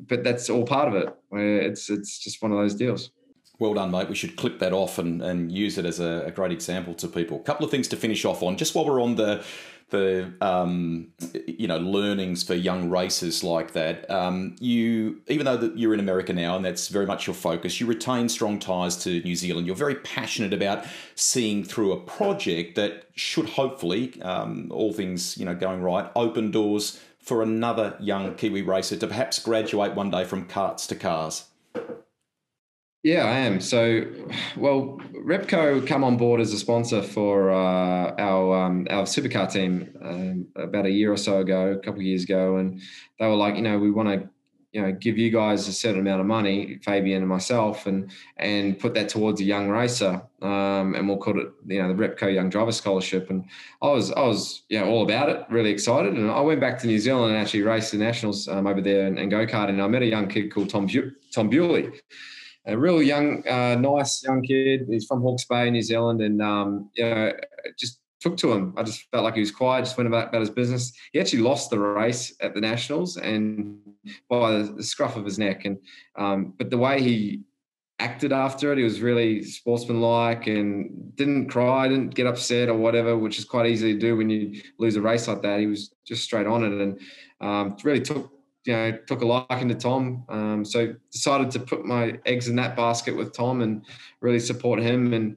but 0.09 0.25
that's 0.25 0.49
all 0.49 0.65
part 0.65 0.89
of 0.89 0.95
it. 0.95 1.15
It's 1.33 1.91
it's 1.91 2.19
just 2.19 2.41
one 2.41 2.53
of 2.53 2.59
those 2.59 2.75
deals. 2.75 3.11
Well 3.59 3.75
done, 3.75 3.91
mate. 3.91 4.09
We 4.09 4.15
should 4.15 4.37
clip 4.37 4.59
that 4.61 4.73
off 4.73 4.99
and, 4.99 5.21
and 5.21 5.53
use 5.53 5.77
it 5.77 5.85
as 5.85 6.01
a, 6.01 6.25
a 6.25 6.31
great 6.31 6.51
example 6.51 6.95
to 6.95 7.07
people. 7.07 7.39
A 7.39 7.43
couple 7.43 7.67
of 7.67 7.71
things 7.71 7.89
to 7.89 7.97
finish 7.97 8.25
off 8.25 8.43
on, 8.43 8.57
just 8.57 8.75
while 8.75 8.87
we're 8.87 9.03
on 9.03 9.17
the 9.17 9.45
the 9.91 10.33
um, 10.41 11.09
you 11.47 11.67
know 11.67 11.79
learnings 11.79 12.43
for 12.43 12.55
young 12.55 12.89
racers 12.91 13.45
like 13.45 13.73
that. 13.73 14.11
Um, 14.11 14.57
you 14.61 15.21
even 15.29 15.45
though 15.47 15.57
that 15.57 15.79
you're 15.79 15.95
in 15.95 16.01
America 16.01 16.33
now 16.33 16.57
and 16.57 16.65
that's 16.65 16.89
very 16.89 17.07
much 17.07 17.27
your 17.27 17.35
focus, 17.35 17.81
you 17.81 17.87
retain 17.87 18.29
strong 18.29 18.59
ties 18.59 18.97
to 19.05 19.21
New 19.21 19.37
Zealand. 19.37 19.67
You're 19.67 19.77
very 19.77 19.97
passionate 19.97 20.53
about 20.53 20.85
seeing 21.15 21.65
through 21.65 21.93
a 21.93 22.01
project 22.01 22.77
that 22.77 23.05
should 23.15 23.51
hopefully, 23.51 24.21
um, 24.23 24.69
all 24.71 24.93
things 24.93 25.37
you 25.37 25.45
know 25.45 25.55
going 25.55 25.83
right, 25.83 26.11
open 26.17 26.51
doors 26.51 27.01
for 27.19 27.43
another 27.43 27.97
young 28.01 28.35
Kiwi 28.35 28.63
racer 28.63 28.97
to 28.97 29.07
perhaps 29.07 29.39
graduate 29.39 29.95
one 29.95 30.11
day 30.11 30.25
from 30.25 30.49
karts 30.49 30.89
to 30.89 30.95
cars. 30.95 31.45
Yeah, 33.03 33.25
I 33.25 33.39
am. 33.39 33.61
So, 33.61 34.05
well, 34.57 35.01
Repco 35.25 35.87
come 35.87 36.05
on 36.05 36.17
board 36.17 36.41
as 36.41 36.53
a 36.53 36.59
sponsor 36.59 37.03
for 37.03 37.51
uh, 37.51 38.15
our 38.19 38.65
um, 38.65 38.87
our 38.91 39.05
supercar 39.05 39.51
team 39.51 39.95
um, 40.03 40.47
about 40.57 40.87
a 40.87 40.91
year 40.91 41.13
or 41.13 41.17
so 41.17 41.41
ago, 41.41 41.73
a 41.73 41.79
couple 41.79 42.01
of 42.01 42.07
years 42.07 42.25
ago, 42.25 42.57
and 42.57 42.81
they 43.19 43.27
were 43.27 43.37
like, 43.37 43.57
you 43.57 43.63
know, 43.63 43.79
we 43.79 43.91
want 43.91 44.09
to, 44.09 44.29
you 44.73 44.83
know, 44.83 44.93
give 44.93 45.19
you 45.19 45.31
guys 45.31 45.69
a 45.69 45.73
certain 45.73 46.01
amount 46.01 46.21
of 46.21 46.27
money, 46.27 46.79
Fabian 46.85 47.23
and 47.23 47.29
myself, 47.29 47.87
and 47.87 48.11
and 48.39 48.79
put 48.79 48.95
that 48.95 49.09
towards 49.09 49.41
a 49.41 49.45
young 49.45 49.69
racer, 49.69 50.23
um, 50.43 50.95
and 50.95 51.09
we'll 51.09 51.19
call 51.19 51.41
it, 51.41 51.49
you 51.67 51.83
know, 51.83 51.95
the 51.95 52.09
Repco 52.09 52.33
Young 52.33 52.49
Driver 52.49 52.73
Scholarship. 52.73 53.31
And 53.31 53.45
I 53.83 53.89
was 53.89 54.13
I 54.13 54.23
was 54.23 54.63
you 54.69 54.81
know 54.81 54.87
all 54.87 55.03
about 55.03 55.29
it, 55.29 55.45
really 55.51 55.71
excited, 55.71 56.15
and 56.15 56.31
I 56.31 56.41
went 56.41 56.61
back 56.61 56.79
to 56.81 56.87
New 56.87 56.99
Zealand 56.99 57.35
and 57.35 57.41
actually 57.41 57.63
raced 57.63 57.93
the 57.93 57.99
nationals 57.99 58.49
um, 58.49 58.67
over 58.67 58.81
there 58.81 59.07
and, 59.07 59.19
and 59.19 59.31
go 59.31 59.47
karting. 59.47 59.71
And 59.71 59.83
I 59.83 59.89
met 59.89 60.03
a 60.03 60.07
young 60.07 60.29
kid 60.29 60.53
called 60.53 60.71
Tom 60.71 60.89
Tom 61.33 61.49
Bewley 61.49 61.91
a 62.67 62.77
real 62.77 63.03
young, 63.03 63.47
uh, 63.49 63.77
nice 63.77 64.23
young 64.23 64.43
kid. 64.43 64.87
He's 64.89 65.07
from 65.07 65.23
Hawke's 65.23 65.45
Bay, 65.45 65.71
New 65.71 65.83
Zealand, 65.83 66.21
and 66.21 66.43
um, 66.43 66.91
you 66.95 67.05
know, 67.05 67.33
just 67.79 68.01
took 68.21 68.37
to 68.39 68.53
him. 68.53 68.75
I 68.77 68.83
just 68.83 69.11
felt 69.11 69.25
like 69.25 69.35
he 69.35 69.41
was 69.41 69.51
quiet, 69.51 69.85
just 69.85 69.97
went 69.97 70.07
about, 70.07 70.29
about 70.29 70.41
his 70.41 70.51
business. 70.51 70.93
He 71.13 71.21
actually 71.21 71.43
lost 71.43 71.71
the 71.71 71.79
race 71.79 72.35
at 72.41 72.55
the 72.55 72.61
Nationals 72.61 73.17
and 73.17 73.79
by 74.29 74.53
the, 74.53 74.65
the 74.75 74.83
scruff 74.83 75.17
of 75.17 75.25
his 75.25 75.39
neck. 75.39 75.65
And 75.65 75.79
um, 76.17 76.55
but 76.59 76.71
the 76.71 76.79
way 76.79 77.01
he 77.01 77.41
acted 77.99 78.33
after 78.33 78.73
it, 78.73 78.79
he 78.79 78.85
was 78.85 79.01
really 79.01 79.43
sportsmanlike 79.43 80.47
and 80.47 81.15
didn't 81.17 81.49
cry, 81.49 81.89
didn't 81.89 82.15
get 82.15 82.27
upset 82.27 82.69
or 82.69 82.75
whatever, 82.75 83.17
which 83.17 83.39
is 83.39 83.45
quite 83.45 83.67
easy 83.67 83.93
to 83.93 83.99
do 83.99 84.17
when 84.17 84.31
you 84.31 84.61
lose 84.79 84.97
a 84.97 85.03
race 85.03 85.29
like 85.29 85.43
that. 85.43 85.61
He 85.61 85.67
was 85.67 85.95
just 86.07 86.25
straight 86.25 86.47
on 86.47 86.65
it 86.65 86.73
and 86.73 87.01
um, 87.41 87.77
really 87.85 88.01
took 88.01 88.31
you 88.65 88.73
know 88.73 88.99
took 89.07 89.23
a 89.23 89.27
liking 89.27 89.69
to 89.69 89.75
Tom. 89.75 90.25
Um, 90.29 90.65
so 90.65 90.95
decided 91.11 91.51
to 91.53 91.61
put 91.61 91.85
my 91.85 92.19
eggs 92.27 92.49
in 92.49 92.57
that 92.57 92.77
basket 92.77 93.17
with 93.17 93.33
Tom 93.33 93.63
and 93.63 93.85
really 94.21 94.41
support 94.41 94.81
him 94.81 95.13
and 95.13 95.37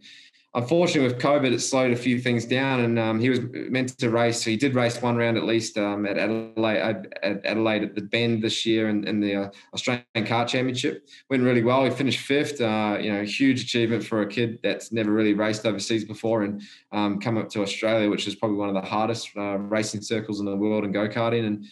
unfortunately 0.55 1.11
with 1.11 1.21
COVID, 1.21 1.51
it 1.51 1.59
slowed 1.59 1.91
a 1.91 1.95
few 1.95 2.19
things 2.19 2.45
down, 2.45 2.81
and 2.81 2.99
um, 2.99 3.19
he 3.19 3.29
was 3.29 3.39
meant 3.53 3.97
to 3.97 4.09
race. 4.09 4.43
So 4.43 4.49
he 4.49 4.57
did 4.57 4.75
race 4.75 5.01
one 5.01 5.15
round 5.15 5.37
at 5.37 5.45
least 5.45 5.77
um, 5.77 6.05
at 6.05 6.17
Adelaide 6.17 7.07
at 7.23 7.45
Adelaide 7.45 7.83
at 7.83 7.95
the 7.95 8.01
Bend 8.01 8.43
this 8.43 8.65
year 8.65 8.89
in, 8.89 9.07
in 9.07 9.19
the 9.19 9.35
uh, 9.35 9.49
Australian 9.73 10.05
Kart 10.15 10.47
Championship. 10.47 11.07
Went 11.29 11.43
really 11.43 11.63
well. 11.63 11.83
He 11.83 11.89
finished 11.89 12.19
fifth. 12.19 12.61
Uh, 12.61 12.97
you 12.99 13.11
know, 13.11 13.23
huge 13.23 13.63
achievement 13.63 14.03
for 14.03 14.21
a 14.21 14.27
kid 14.27 14.59
that's 14.63 14.91
never 14.91 15.11
really 15.11 15.33
raced 15.33 15.65
overseas 15.65 16.05
before 16.05 16.43
and 16.43 16.61
um, 16.91 17.19
come 17.19 17.37
up 17.37 17.49
to 17.49 17.61
Australia, 17.61 18.09
which 18.09 18.27
is 18.27 18.35
probably 18.35 18.57
one 18.57 18.69
of 18.69 18.75
the 18.75 18.87
hardest 18.87 19.29
uh, 19.35 19.57
racing 19.57 20.01
circles 20.01 20.39
in 20.39 20.45
the 20.45 20.55
world 20.55 20.83
and 20.83 20.93
go 20.93 21.07
karting. 21.07 21.45
And 21.45 21.65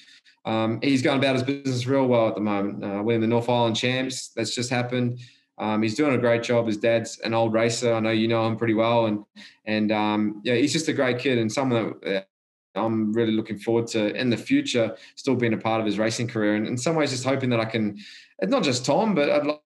um, 0.46 0.80
he's 0.82 1.02
going 1.02 1.20
about 1.20 1.36
his 1.36 1.44
business 1.44 1.86
real 1.86 2.08
well 2.08 2.28
at 2.28 2.36
the 2.36 2.42
moment. 2.42 2.84
Uh, 2.84 3.02
winning 3.04 3.22
the 3.22 3.28
North 3.28 3.50
Island 3.50 3.76
Champs, 3.76 4.30
that's 4.30 4.56
just 4.56 4.70
happened. 4.70 5.20
Um, 5.58 5.84
he's 5.84 5.96
doing 5.96 6.16
a 6.16 6.18
great 6.18 6.42
job. 6.42 6.66
His 6.66 6.78
dad's 6.78 7.20
an 7.20 7.34
old 7.34 7.54
racer. 7.54 7.94
I 7.94 8.00
know 8.00 8.10
you 8.10 8.28
know 8.28 8.48
him 8.48 8.58
pretty 8.58 8.74
well, 8.74 9.06
and 9.06 9.24
and 9.66 9.92
um, 9.92 10.42
yeah, 10.44 10.56
he's 10.56 10.74
just 10.74 10.88
a 10.88 10.94
great 10.94 11.20
kid 11.20 11.38
and 11.38 11.52
someone 11.52 11.94
that 12.02 12.28
I'm 12.74 13.14
really 13.14 13.34
looking 13.34 13.60
forward 13.60 13.88
to 13.88 14.16
in 14.16 14.30
the 14.30 14.38
future 14.38 14.96
still 15.16 15.36
being 15.36 15.54
a 15.54 15.58
part 15.58 15.80
of 15.80 15.86
his 15.86 16.00
racing 16.00 16.28
career. 16.28 16.56
And 16.56 16.66
in 16.66 16.78
some 16.78 16.96
ways, 16.96 17.12
just 17.12 17.26
hoping 17.26 17.50
that 17.50 17.60
I 17.60 17.66
can, 17.66 17.98
not 18.42 18.64
just 18.64 18.86
Tom, 18.86 19.14
but 19.14 19.30
I'd 19.30 19.60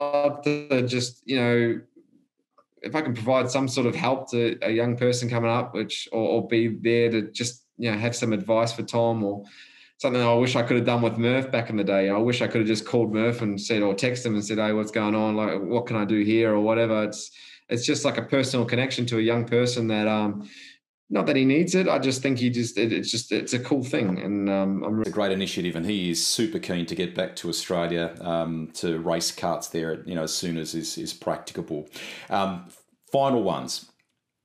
love 0.00 0.42
to 0.42 0.86
just 0.86 1.22
you 1.24 1.36
know 1.36 1.80
if 2.82 2.94
I 2.94 3.00
can 3.00 3.14
provide 3.14 3.50
some 3.50 3.68
sort 3.68 3.86
of 3.86 3.94
help 3.94 4.30
to 4.32 4.58
a 4.62 4.70
young 4.70 4.96
person 4.96 5.28
coming 5.28 5.50
up, 5.50 5.74
which 5.74 6.08
or, 6.12 6.28
or 6.28 6.48
be 6.48 6.68
there 6.68 7.10
to 7.10 7.30
just 7.32 7.64
you 7.78 7.90
know 7.90 7.98
have 7.98 8.14
some 8.14 8.32
advice 8.32 8.72
for 8.72 8.82
Tom 8.82 9.24
or 9.24 9.44
something 10.02 10.20
I 10.20 10.34
wish 10.34 10.56
I 10.56 10.62
could 10.62 10.76
have 10.76 10.84
done 10.84 11.00
with 11.00 11.16
Murph 11.16 11.50
back 11.52 11.70
in 11.70 11.76
the 11.76 11.84
day. 11.84 12.10
I 12.10 12.18
wish 12.18 12.42
I 12.42 12.48
could 12.48 12.60
have 12.60 12.66
just 12.66 12.84
called 12.84 13.14
Murph 13.14 13.40
and 13.40 13.58
said, 13.58 13.82
or 13.82 13.94
text 13.94 14.26
him 14.26 14.34
and 14.34 14.44
said, 14.44 14.58
"Hey, 14.58 14.72
what's 14.72 14.90
going 14.90 15.14
on? 15.14 15.36
Like, 15.36 15.60
what 15.62 15.86
can 15.86 15.96
I 15.96 16.04
do 16.04 16.22
here, 16.22 16.52
or 16.52 16.60
whatever." 16.60 17.04
It's 17.04 17.30
it's 17.68 17.86
just 17.86 18.04
like 18.04 18.18
a 18.18 18.22
personal 18.22 18.66
connection 18.66 19.06
to 19.06 19.18
a 19.18 19.22
young 19.22 19.46
person 19.46 19.86
that, 19.86 20.08
um, 20.08 20.50
not 21.08 21.26
that 21.26 21.36
he 21.36 21.44
needs 21.44 21.74
it. 21.74 21.88
I 21.88 21.98
just 22.00 22.20
think 22.20 22.38
he 22.38 22.50
just 22.50 22.76
it, 22.76 22.92
it's 22.92 23.12
just 23.12 23.30
it's 23.30 23.52
a 23.52 23.60
cool 23.60 23.84
thing, 23.84 24.18
and 24.18 24.50
um, 24.50 24.82
I'm 24.82 24.92
really- 24.94 25.02
it's 25.02 25.10
a 25.10 25.12
great 25.12 25.32
initiative, 25.32 25.76
and 25.76 25.86
he 25.86 26.10
is 26.10 26.26
super 26.26 26.58
keen 26.58 26.84
to 26.86 26.96
get 26.96 27.14
back 27.14 27.36
to 27.36 27.48
Australia 27.48 28.14
um, 28.20 28.70
to 28.74 28.98
race 28.98 29.30
karts 29.30 29.70
there. 29.70 30.02
You 30.04 30.16
know, 30.16 30.24
as 30.24 30.34
soon 30.34 30.58
as 30.58 30.74
is 30.74 30.98
is 30.98 31.14
practicable. 31.14 31.88
Um, 32.28 32.68
final 33.12 33.42
ones 33.44 33.86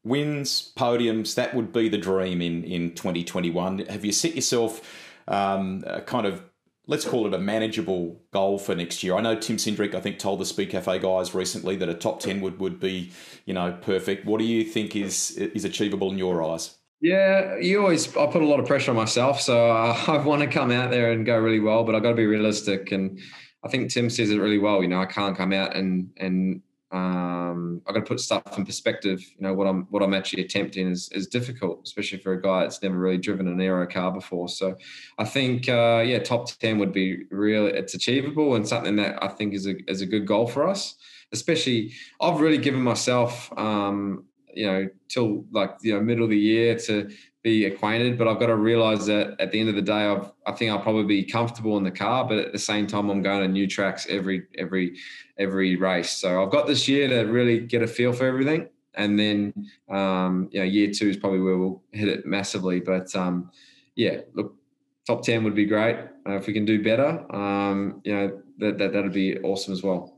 wins, 0.04 0.72
podiums, 0.78 1.36
that 1.36 1.54
would 1.54 1.74
be 1.74 1.90
the 1.90 1.98
dream 1.98 2.42
in, 2.42 2.64
in 2.64 2.94
2021. 2.96 3.80
Have 3.80 4.06
you 4.06 4.14
set 4.14 4.36
yourself 4.36 4.82
um, 5.28 5.84
kind 6.06 6.26
of 6.26 6.44
let's 6.88 7.06
call 7.06 7.28
it 7.28 7.34
a 7.34 7.38
manageable 7.38 8.22
goal 8.32 8.58
for 8.58 8.74
next 8.74 9.04
year. 9.04 9.16
I 9.16 9.22
know 9.22 9.36
Tim 9.36 9.58
Cindric, 9.58 9.94
I 9.94 10.00
think, 10.00 10.20
told 10.20 10.40
the 10.40 10.46
Speedcafe 10.46 11.02
guys 11.02 11.36
recently 11.36 11.76
that 11.76 11.90
a 11.90 11.94
top 11.94 12.22
ten 12.22 12.42
would, 12.42 12.60
would 12.60 12.80
be, 12.80 13.12
you 13.46 13.54
know, 13.54 13.78
perfect. 13.82 14.26
What 14.26 14.40
do 14.40 14.46
you 14.46 14.64
think 14.64 14.96
is 14.96 15.32
is 15.32 15.66
achievable 15.66 16.12
in 16.12 16.18
your 16.18 16.42
eyes? 16.44 16.78
Yeah, 17.02 17.58
you 17.58 17.82
always. 17.82 18.16
I 18.18 18.26
put 18.28 18.42
a 18.42 18.46
lot 18.46 18.60
of 18.60 18.66
pressure 18.66 18.92
on 18.92 18.98
myself, 18.98 19.40
so 19.40 19.70
uh, 19.70 19.98
I 20.08 20.18
want 20.18 20.42
to 20.42 20.48
come 20.48 20.72
out 20.72 20.90
there 20.90 21.12
and 21.12 21.26
go 21.26 21.38
really 21.38 21.60
well, 21.60 21.84
but 21.84 21.94
I've 21.94 22.04
got 22.04 22.12
to 22.12 22.16
be 22.16 22.26
realistic. 22.26 22.92
And 22.92 23.20
I 23.64 23.68
think 23.68 23.92
Tim 23.92 24.10
says 24.10 24.32
it 24.32 24.38
really 24.38 24.58
well. 24.58 24.82
You 24.82 24.88
know, 24.88 25.02
I 25.02 25.06
can't 25.06 25.38
come 25.38 25.54
out 25.54 25.76
and 25.76 26.10
and 26.18 26.62
um, 26.92 27.82
I've 27.86 27.94
got 27.94 28.00
to 28.02 28.06
put 28.06 28.20
stuff 28.20 28.58
in 28.58 28.66
perspective. 28.66 29.22
You 29.22 29.42
know 29.42 29.54
what 29.54 29.68
I'm 29.68 29.88
what 29.90 30.02
I'm 30.02 30.14
actually 30.14 30.44
attempting 30.44 30.90
is 30.90 31.10
is 31.12 31.28
difficult, 31.28 31.82
especially 31.84 32.20
for 32.20 32.34
a 32.34 32.42
guy 32.42 32.62
that's 32.62 32.82
never 32.82 32.98
really 32.98 33.18
driven 33.18 33.48
an 33.48 33.60
aero 33.60 33.86
car 33.86 34.12
before. 34.12 34.48
So 34.48 34.76
I 35.18 35.26
think 35.26 35.68
uh, 35.68 36.04
yeah, 36.06 36.20
top 36.20 36.48
ten 36.60 36.80
would 36.80 36.94
be 36.94 37.26
really 37.30 37.72
it's 37.72 37.94
achievable 37.94 38.56
and 38.56 38.68
something 38.68 38.96
that 38.98 39.22
I 39.22 39.28
think 39.28 39.54
is 39.54 39.68
a 39.68 39.76
is 39.90 40.02
a 40.02 40.06
good 40.06 40.26
goal 40.26 40.48
for 40.48 40.68
us. 40.68 40.96
Especially, 41.34 41.92
I've 42.22 42.40
really 42.40 42.58
given 42.58 42.82
myself 42.82 43.52
um, 43.58 44.24
you 44.54 44.66
know 44.66 44.90
till 45.10 45.46
like 45.52 45.76
you 45.82 45.94
know 45.94 46.02
middle 46.02 46.24
of 46.24 46.30
the 46.30 46.38
year 46.38 46.78
to 46.80 47.10
be 47.48 47.66
acquainted, 47.66 48.18
but 48.18 48.28
I've 48.28 48.40
got 48.40 48.48
to 48.48 48.58
realize 48.58 49.06
that 49.06 49.40
at 49.40 49.52
the 49.52 49.60
end 49.60 49.70
of 49.70 49.76
the 49.76 49.82
day, 49.82 50.06
I've, 50.06 50.30
I 50.46 50.52
think 50.52 50.70
I'll 50.70 50.82
probably 50.82 51.06
be 51.06 51.24
comfortable 51.24 51.78
in 51.78 51.84
the 51.86 51.92
car, 51.92 52.28
but 52.28 52.38
at 52.38 52.52
the 52.52 52.60
same 52.60 52.88
time, 52.88 53.10
I'm 53.10 53.22
going 53.22 53.42
to 53.42 53.48
new 53.48 53.68
tracks 53.68 54.06
every 54.10 54.48
every 54.58 54.98
every 55.40 55.78
race. 55.78 56.12
So 56.12 56.44
I've 56.44 56.52
got 56.52 56.68
this 56.68 56.88
year 56.90 57.08
to 57.08 57.32
really 57.32 57.60
get 57.62 57.82
a 57.82 57.88
feel 57.88 58.12
for 58.12 58.26
everything, 58.26 58.68
and 58.96 59.18
then 59.18 59.54
um, 59.90 60.50
you 60.52 60.60
know, 60.60 60.66
year 60.66 60.92
two 60.92 61.08
is 61.10 61.16
probably 61.16 61.40
where 61.40 61.58
we'll 61.58 61.82
hit 61.92 62.10
it 62.10 62.26
massively. 62.26 62.82
But 62.82 63.16
um, 63.16 63.50
yeah, 63.96 64.22
look, 64.34 64.54
top 65.06 65.24
ten 65.24 65.46
would 65.46 65.56
be 65.56 65.66
great 65.66 65.96
uh, 66.28 66.36
if 66.36 66.48
we 66.48 66.54
can 66.54 66.66
do 66.66 66.84
better. 66.84 67.26
Um, 67.34 68.02
you 68.04 68.14
know, 68.14 68.42
that 68.58 68.78
that 68.78 68.92
that'd 68.92 69.14
be 69.14 69.40
awesome 69.40 69.72
as 69.72 69.84
well. 69.84 70.17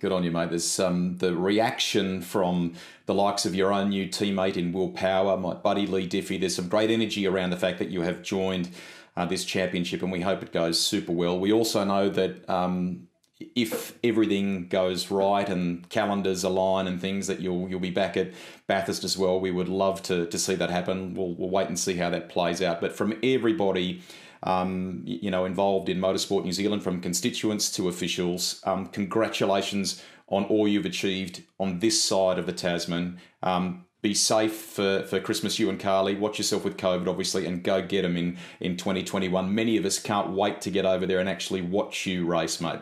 Good 0.00 0.12
on 0.12 0.22
you, 0.22 0.30
mate. 0.30 0.50
There's 0.50 0.78
um, 0.78 1.16
the 1.18 1.34
reaction 1.34 2.22
from 2.22 2.74
the 3.06 3.14
likes 3.14 3.44
of 3.44 3.54
your 3.56 3.72
own 3.72 3.88
new 3.88 4.06
teammate 4.06 4.56
in 4.56 4.72
Will 4.72 4.90
Power, 4.90 5.36
my 5.36 5.54
buddy 5.54 5.88
Leigh 5.88 6.06
Diffey. 6.06 6.38
There's 6.38 6.54
some 6.54 6.68
great 6.68 6.90
energy 6.90 7.26
around 7.26 7.50
the 7.50 7.56
fact 7.56 7.80
that 7.80 7.88
you 7.88 8.02
have 8.02 8.22
joined 8.22 8.70
uh, 9.16 9.26
this 9.26 9.44
championship, 9.44 10.00
and 10.00 10.12
we 10.12 10.20
hope 10.20 10.40
it 10.44 10.52
goes 10.52 10.78
super 10.80 11.10
well. 11.10 11.40
We 11.40 11.52
also 11.52 11.82
know 11.82 12.08
that 12.10 12.48
um, 12.48 13.08
if 13.56 13.98
everything 14.04 14.68
goes 14.68 15.10
right 15.10 15.48
and 15.48 15.88
calendars 15.88 16.44
align 16.44 16.86
and 16.86 17.00
things, 17.00 17.26
that 17.26 17.40
you'll 17.40 17.68
you'll 17.68 17.80
be 17.80 17.90
back 17.90 18.16
at 18.16 18.34
Bathurst 18.68 19.02
as 19.02 19.18
well. 19.18 19.40
We 19.40 19.50
would 19.50 19.68
love 19.68 20.00
to 20.04 20.26
to 20.26 20.38
see 20.38 20.54
that 20.54 20.70
happen. 20.70 21.14
We'll 21.14 21.34
we'll 21.34 21.50
wait 21.50 21.66
and 21.66 21.78
see 21.78 21.96
how 21.96 22.10
that 22.10 22.28
plays 22.28 22.62
out. 22.62 22.80
But 22.80 22.94
from 22.94 23.18
everybody 23.24 24.02
um, 24.42 25.02
you 25.04 25.30
know, 25.30 25.44
involved 25.44 25.88
in 25.88 25.98
Motorsport 25.98 26.44
New 26.44 26.52
Zealand, 26.52 26.82
from 26.82 27.00
constituents 27.00 27.70
to 27.72 27.88
officials. 27.88 28.60
Um, 28.64 28.86
congratulations 28.86 30.02
on 30.28 30.44
all 30.44 30.68
you've 30.68 30.86
achieved 30.86 31.42
on 31.58 31.78
this 31.78 32.02
side 32.02 32.38
of 32.38 32.46
the 32.46 32.52
Tasman. 32.52 33.18
Um, 33.42 33.86
be 34.00 34.14
safe 34.14 34.54
for, 34.54 35.02
for 35.04 35.18
Christmas, 35.18 35.58
you 35.58 35.68
and 35.70 35.80
Carly. 35.80 36.14
Watch 36.14 36.38
yourself 36.38 36.64
with 36.64 36.76
COVID, 36.76 37.08
obviously, 37.08 37.46
and 37.46 37.64
go 37.64 37.82
get 37.82 38.02
them 38.02 38.16
in, 38.16 38.38
in 38.60 38.76
2021. 38.76 39.52
Many 39.52 39.76
of 39.76 39.84
us 39.84 39.98
can't 39.98 40.30
wait 40.30 40.60
to 40.62 40.70
get 40.70 40.86
over 40.86 41.04
there 41.04 41.18
and 41.18 41.28
actually 41.28 41.62
watch 41.62 42.06
you 42.06 42.24
race, 42.24 42.60
mate. 42.60 42.80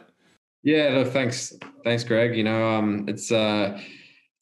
Yeah, 0.62 0.90
look, 0.98 1.12
thanks, 1.12 1.56
thanks, 1.84 2.04
Greg. 2.04 2.36
You 2.36 2.44
know, 2.44 2.68
um, 2.68 3.06
it's 3.08 3.32
uh, 3.32 3.80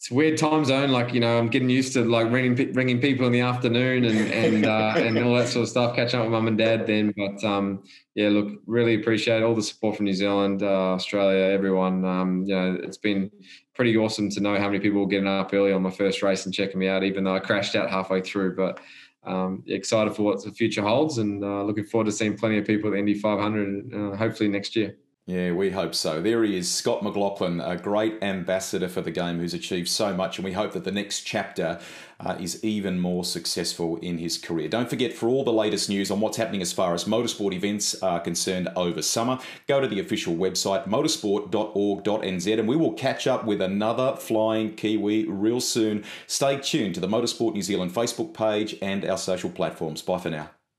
it's 0.04 0.10
weird 0.10 0.36
time 0.36 0.66
zone. 0.66 0.90
Like 0.90 1.14
you 1.14 1.20
know, 1.20 1.38
I'm 1.38 1.48
getting 1.48 1.70
used 1.70 1.94
to 1.94 2.04
like 2.04 2.30
ringing 2.30 2.74
ringing 2.74 3.00
people 3.00 3.24
in 3.24 3.32
the 3.32 3.40
afternoon 3.40 4.04
and 4.04 4.30
and 4.32 4.66
uh, 4.66 4.92
and 4.96 5.16
all 5.18 5.34
that 5.36 5.48
sort 5.48 5.62
of 5.62 5.70
stuff. 5.70 5.96
Catching 5.96 6.20
up 6.20 6.26
with 6.26 6.32
mum 6.32 6.46
and 6.46 6.58
dad 6.58 6.86
then. 6.86 7.14
But 7.16 7.42
um, 7.42 7.84
yeah, 8.14 8.28
look, 8.28 8.60
really 8.66 8.96
appreciate 8.96 9.42
all 9.42 9.54
the 9.54 9.62
support 9.62 9.96
from 9.96 10.04
New 10.04 10.12
Zealand, 10.12 10.62
uh, 10.62 10.92
Australia, 10.92 11.44
everyone. 11.44 12.04
Um, 12.04 12.44
you 12.44 12.54
know, 12.54 12.78
it's 12.82 12.98
been 12.98 13.30
pretty 13.74 13.96
awesome 13.96 14.28
to 14.28 14.40
know 14.40 14.58
how 14.58 14.66
many 14.66 14.78
people 14.78 15.00
were 15.00 15.06
getting 15.06 15.26
up 15.26 15.54
early 15.54 15.72
on 15.72 15.80
my 15.80 15.90
first 15.90 16.22
race 16.22 16.44
and 16.44 16.54
checking 16.54 16.78
me 16.78 16.86
out, 16.86 17.02
even 17.02 17.24
though 17.24 17.34
I 17.34 17.38
crashed 17.38 17.74
out 17.74 17.88
halfway 17.88 18.20
through. 18.20 18.56
But 18.56 18.80
um, 19.24 19.62
excited 19.66 20.14
for 20.14 20.24
what 20.24 20.44
the 20.44 20.50
future 20.50 20.82
holds 20.82 21.16
and 21.16 21.42
uh, 21.42 21.62
looking 21.62 21.86
forward 21.86 22.04
to 22.04 22.12
seeing 22.12 22.36
plenty 22.36 22.58
of 22.58 22.66
people 22.66 22.90
at 22.90 22.92
the 22.92 22.98
Indy 22.98 23.14
500, 23.14 23.94
uh, 23.94 24.16
hopefully 24.18 24.50
next 24.50 24.76
year. 24.76 24.98
Yeah, 25.26 25.52
we 25.52 25.70
hope 25.70 25.94
so. 25.94 26.20
There 26.20 26.44
he 26.44 26.58
is, 26.58 26.70
Scott 26.70 27.02
McLaughlin, 27.02 27.58
a 27.58 27.78
great 27.78 28.22
ambassador 28.22 28.90
for 28.90 29.00
the 29.00 29.10
game 29.10 29.38
who's 29.38 29.54
achieved 29.54 29.88
so 29.88 30.12
much, 30.12 30.36
and 30.36 30.44
we 30.44 30.52
hope 30.52 30.74
that 30.74 30.84
the 30.84 30.92
next 30.92 31.22
chapter 31.22 31.80
uh, 32.20 32.36
is 32.38 32.62
even 32.62 33.00
more 33.00 33.24
successful 33.24 33.96
in 33.96 34.18
his 34.18 34.36
career. 34.36 34.68
Don't 34.68 34.90
forget, 34.90 35.14
for 35.14 35.30
all 35.30 35.42
the 35.42 35.50
latest 35.50 35.88
news 35.88 36.10
on 36.10 36.20
what's 36.20 36.36
happening 36.36 36.60
as 36.60 36.74
far 36.74 36.92
as 36.92 37.04
motorsport 37.04 37.54
events 37.54 37.94
are 38.02 38.20
concerned 38.20 38.68
over 38.76 39.00
summer, 39.00 39.38
go 39.66 39.80
to 39.80 39.88
the 39.88 39.98
official 39.98 40.34
website, 40.34 40.86
motorsport.org.nz, 40.86 42.58
and 42.58 42.68
we 42.68 42.76
will 42.76 42.92
catch 42.92 43.26
up 43.26 43.46
with 43.46 43.62
another 43.62 44.16
Flying 44.16 44.74
Kiwi 44.74 45.24
real 45.24 45.62
soon. 45.62 46.04
Stay 46.26 46.58
tuned 46.58 46.94
to 46.96 47.00
the 47.00 47.08
Motorsport 47.08 47.54
New 47.54 47.62
Zealand 47.62 47.94
Facebook 47.94 48.34
page 48.34 48.76
and 48.82 49.06
our 49.06 49.16
social 49.16 49.48
platforms. 49.48 50.02
Bye 50.02 50.18
for 50.18 50.28
now. 50.28 50.50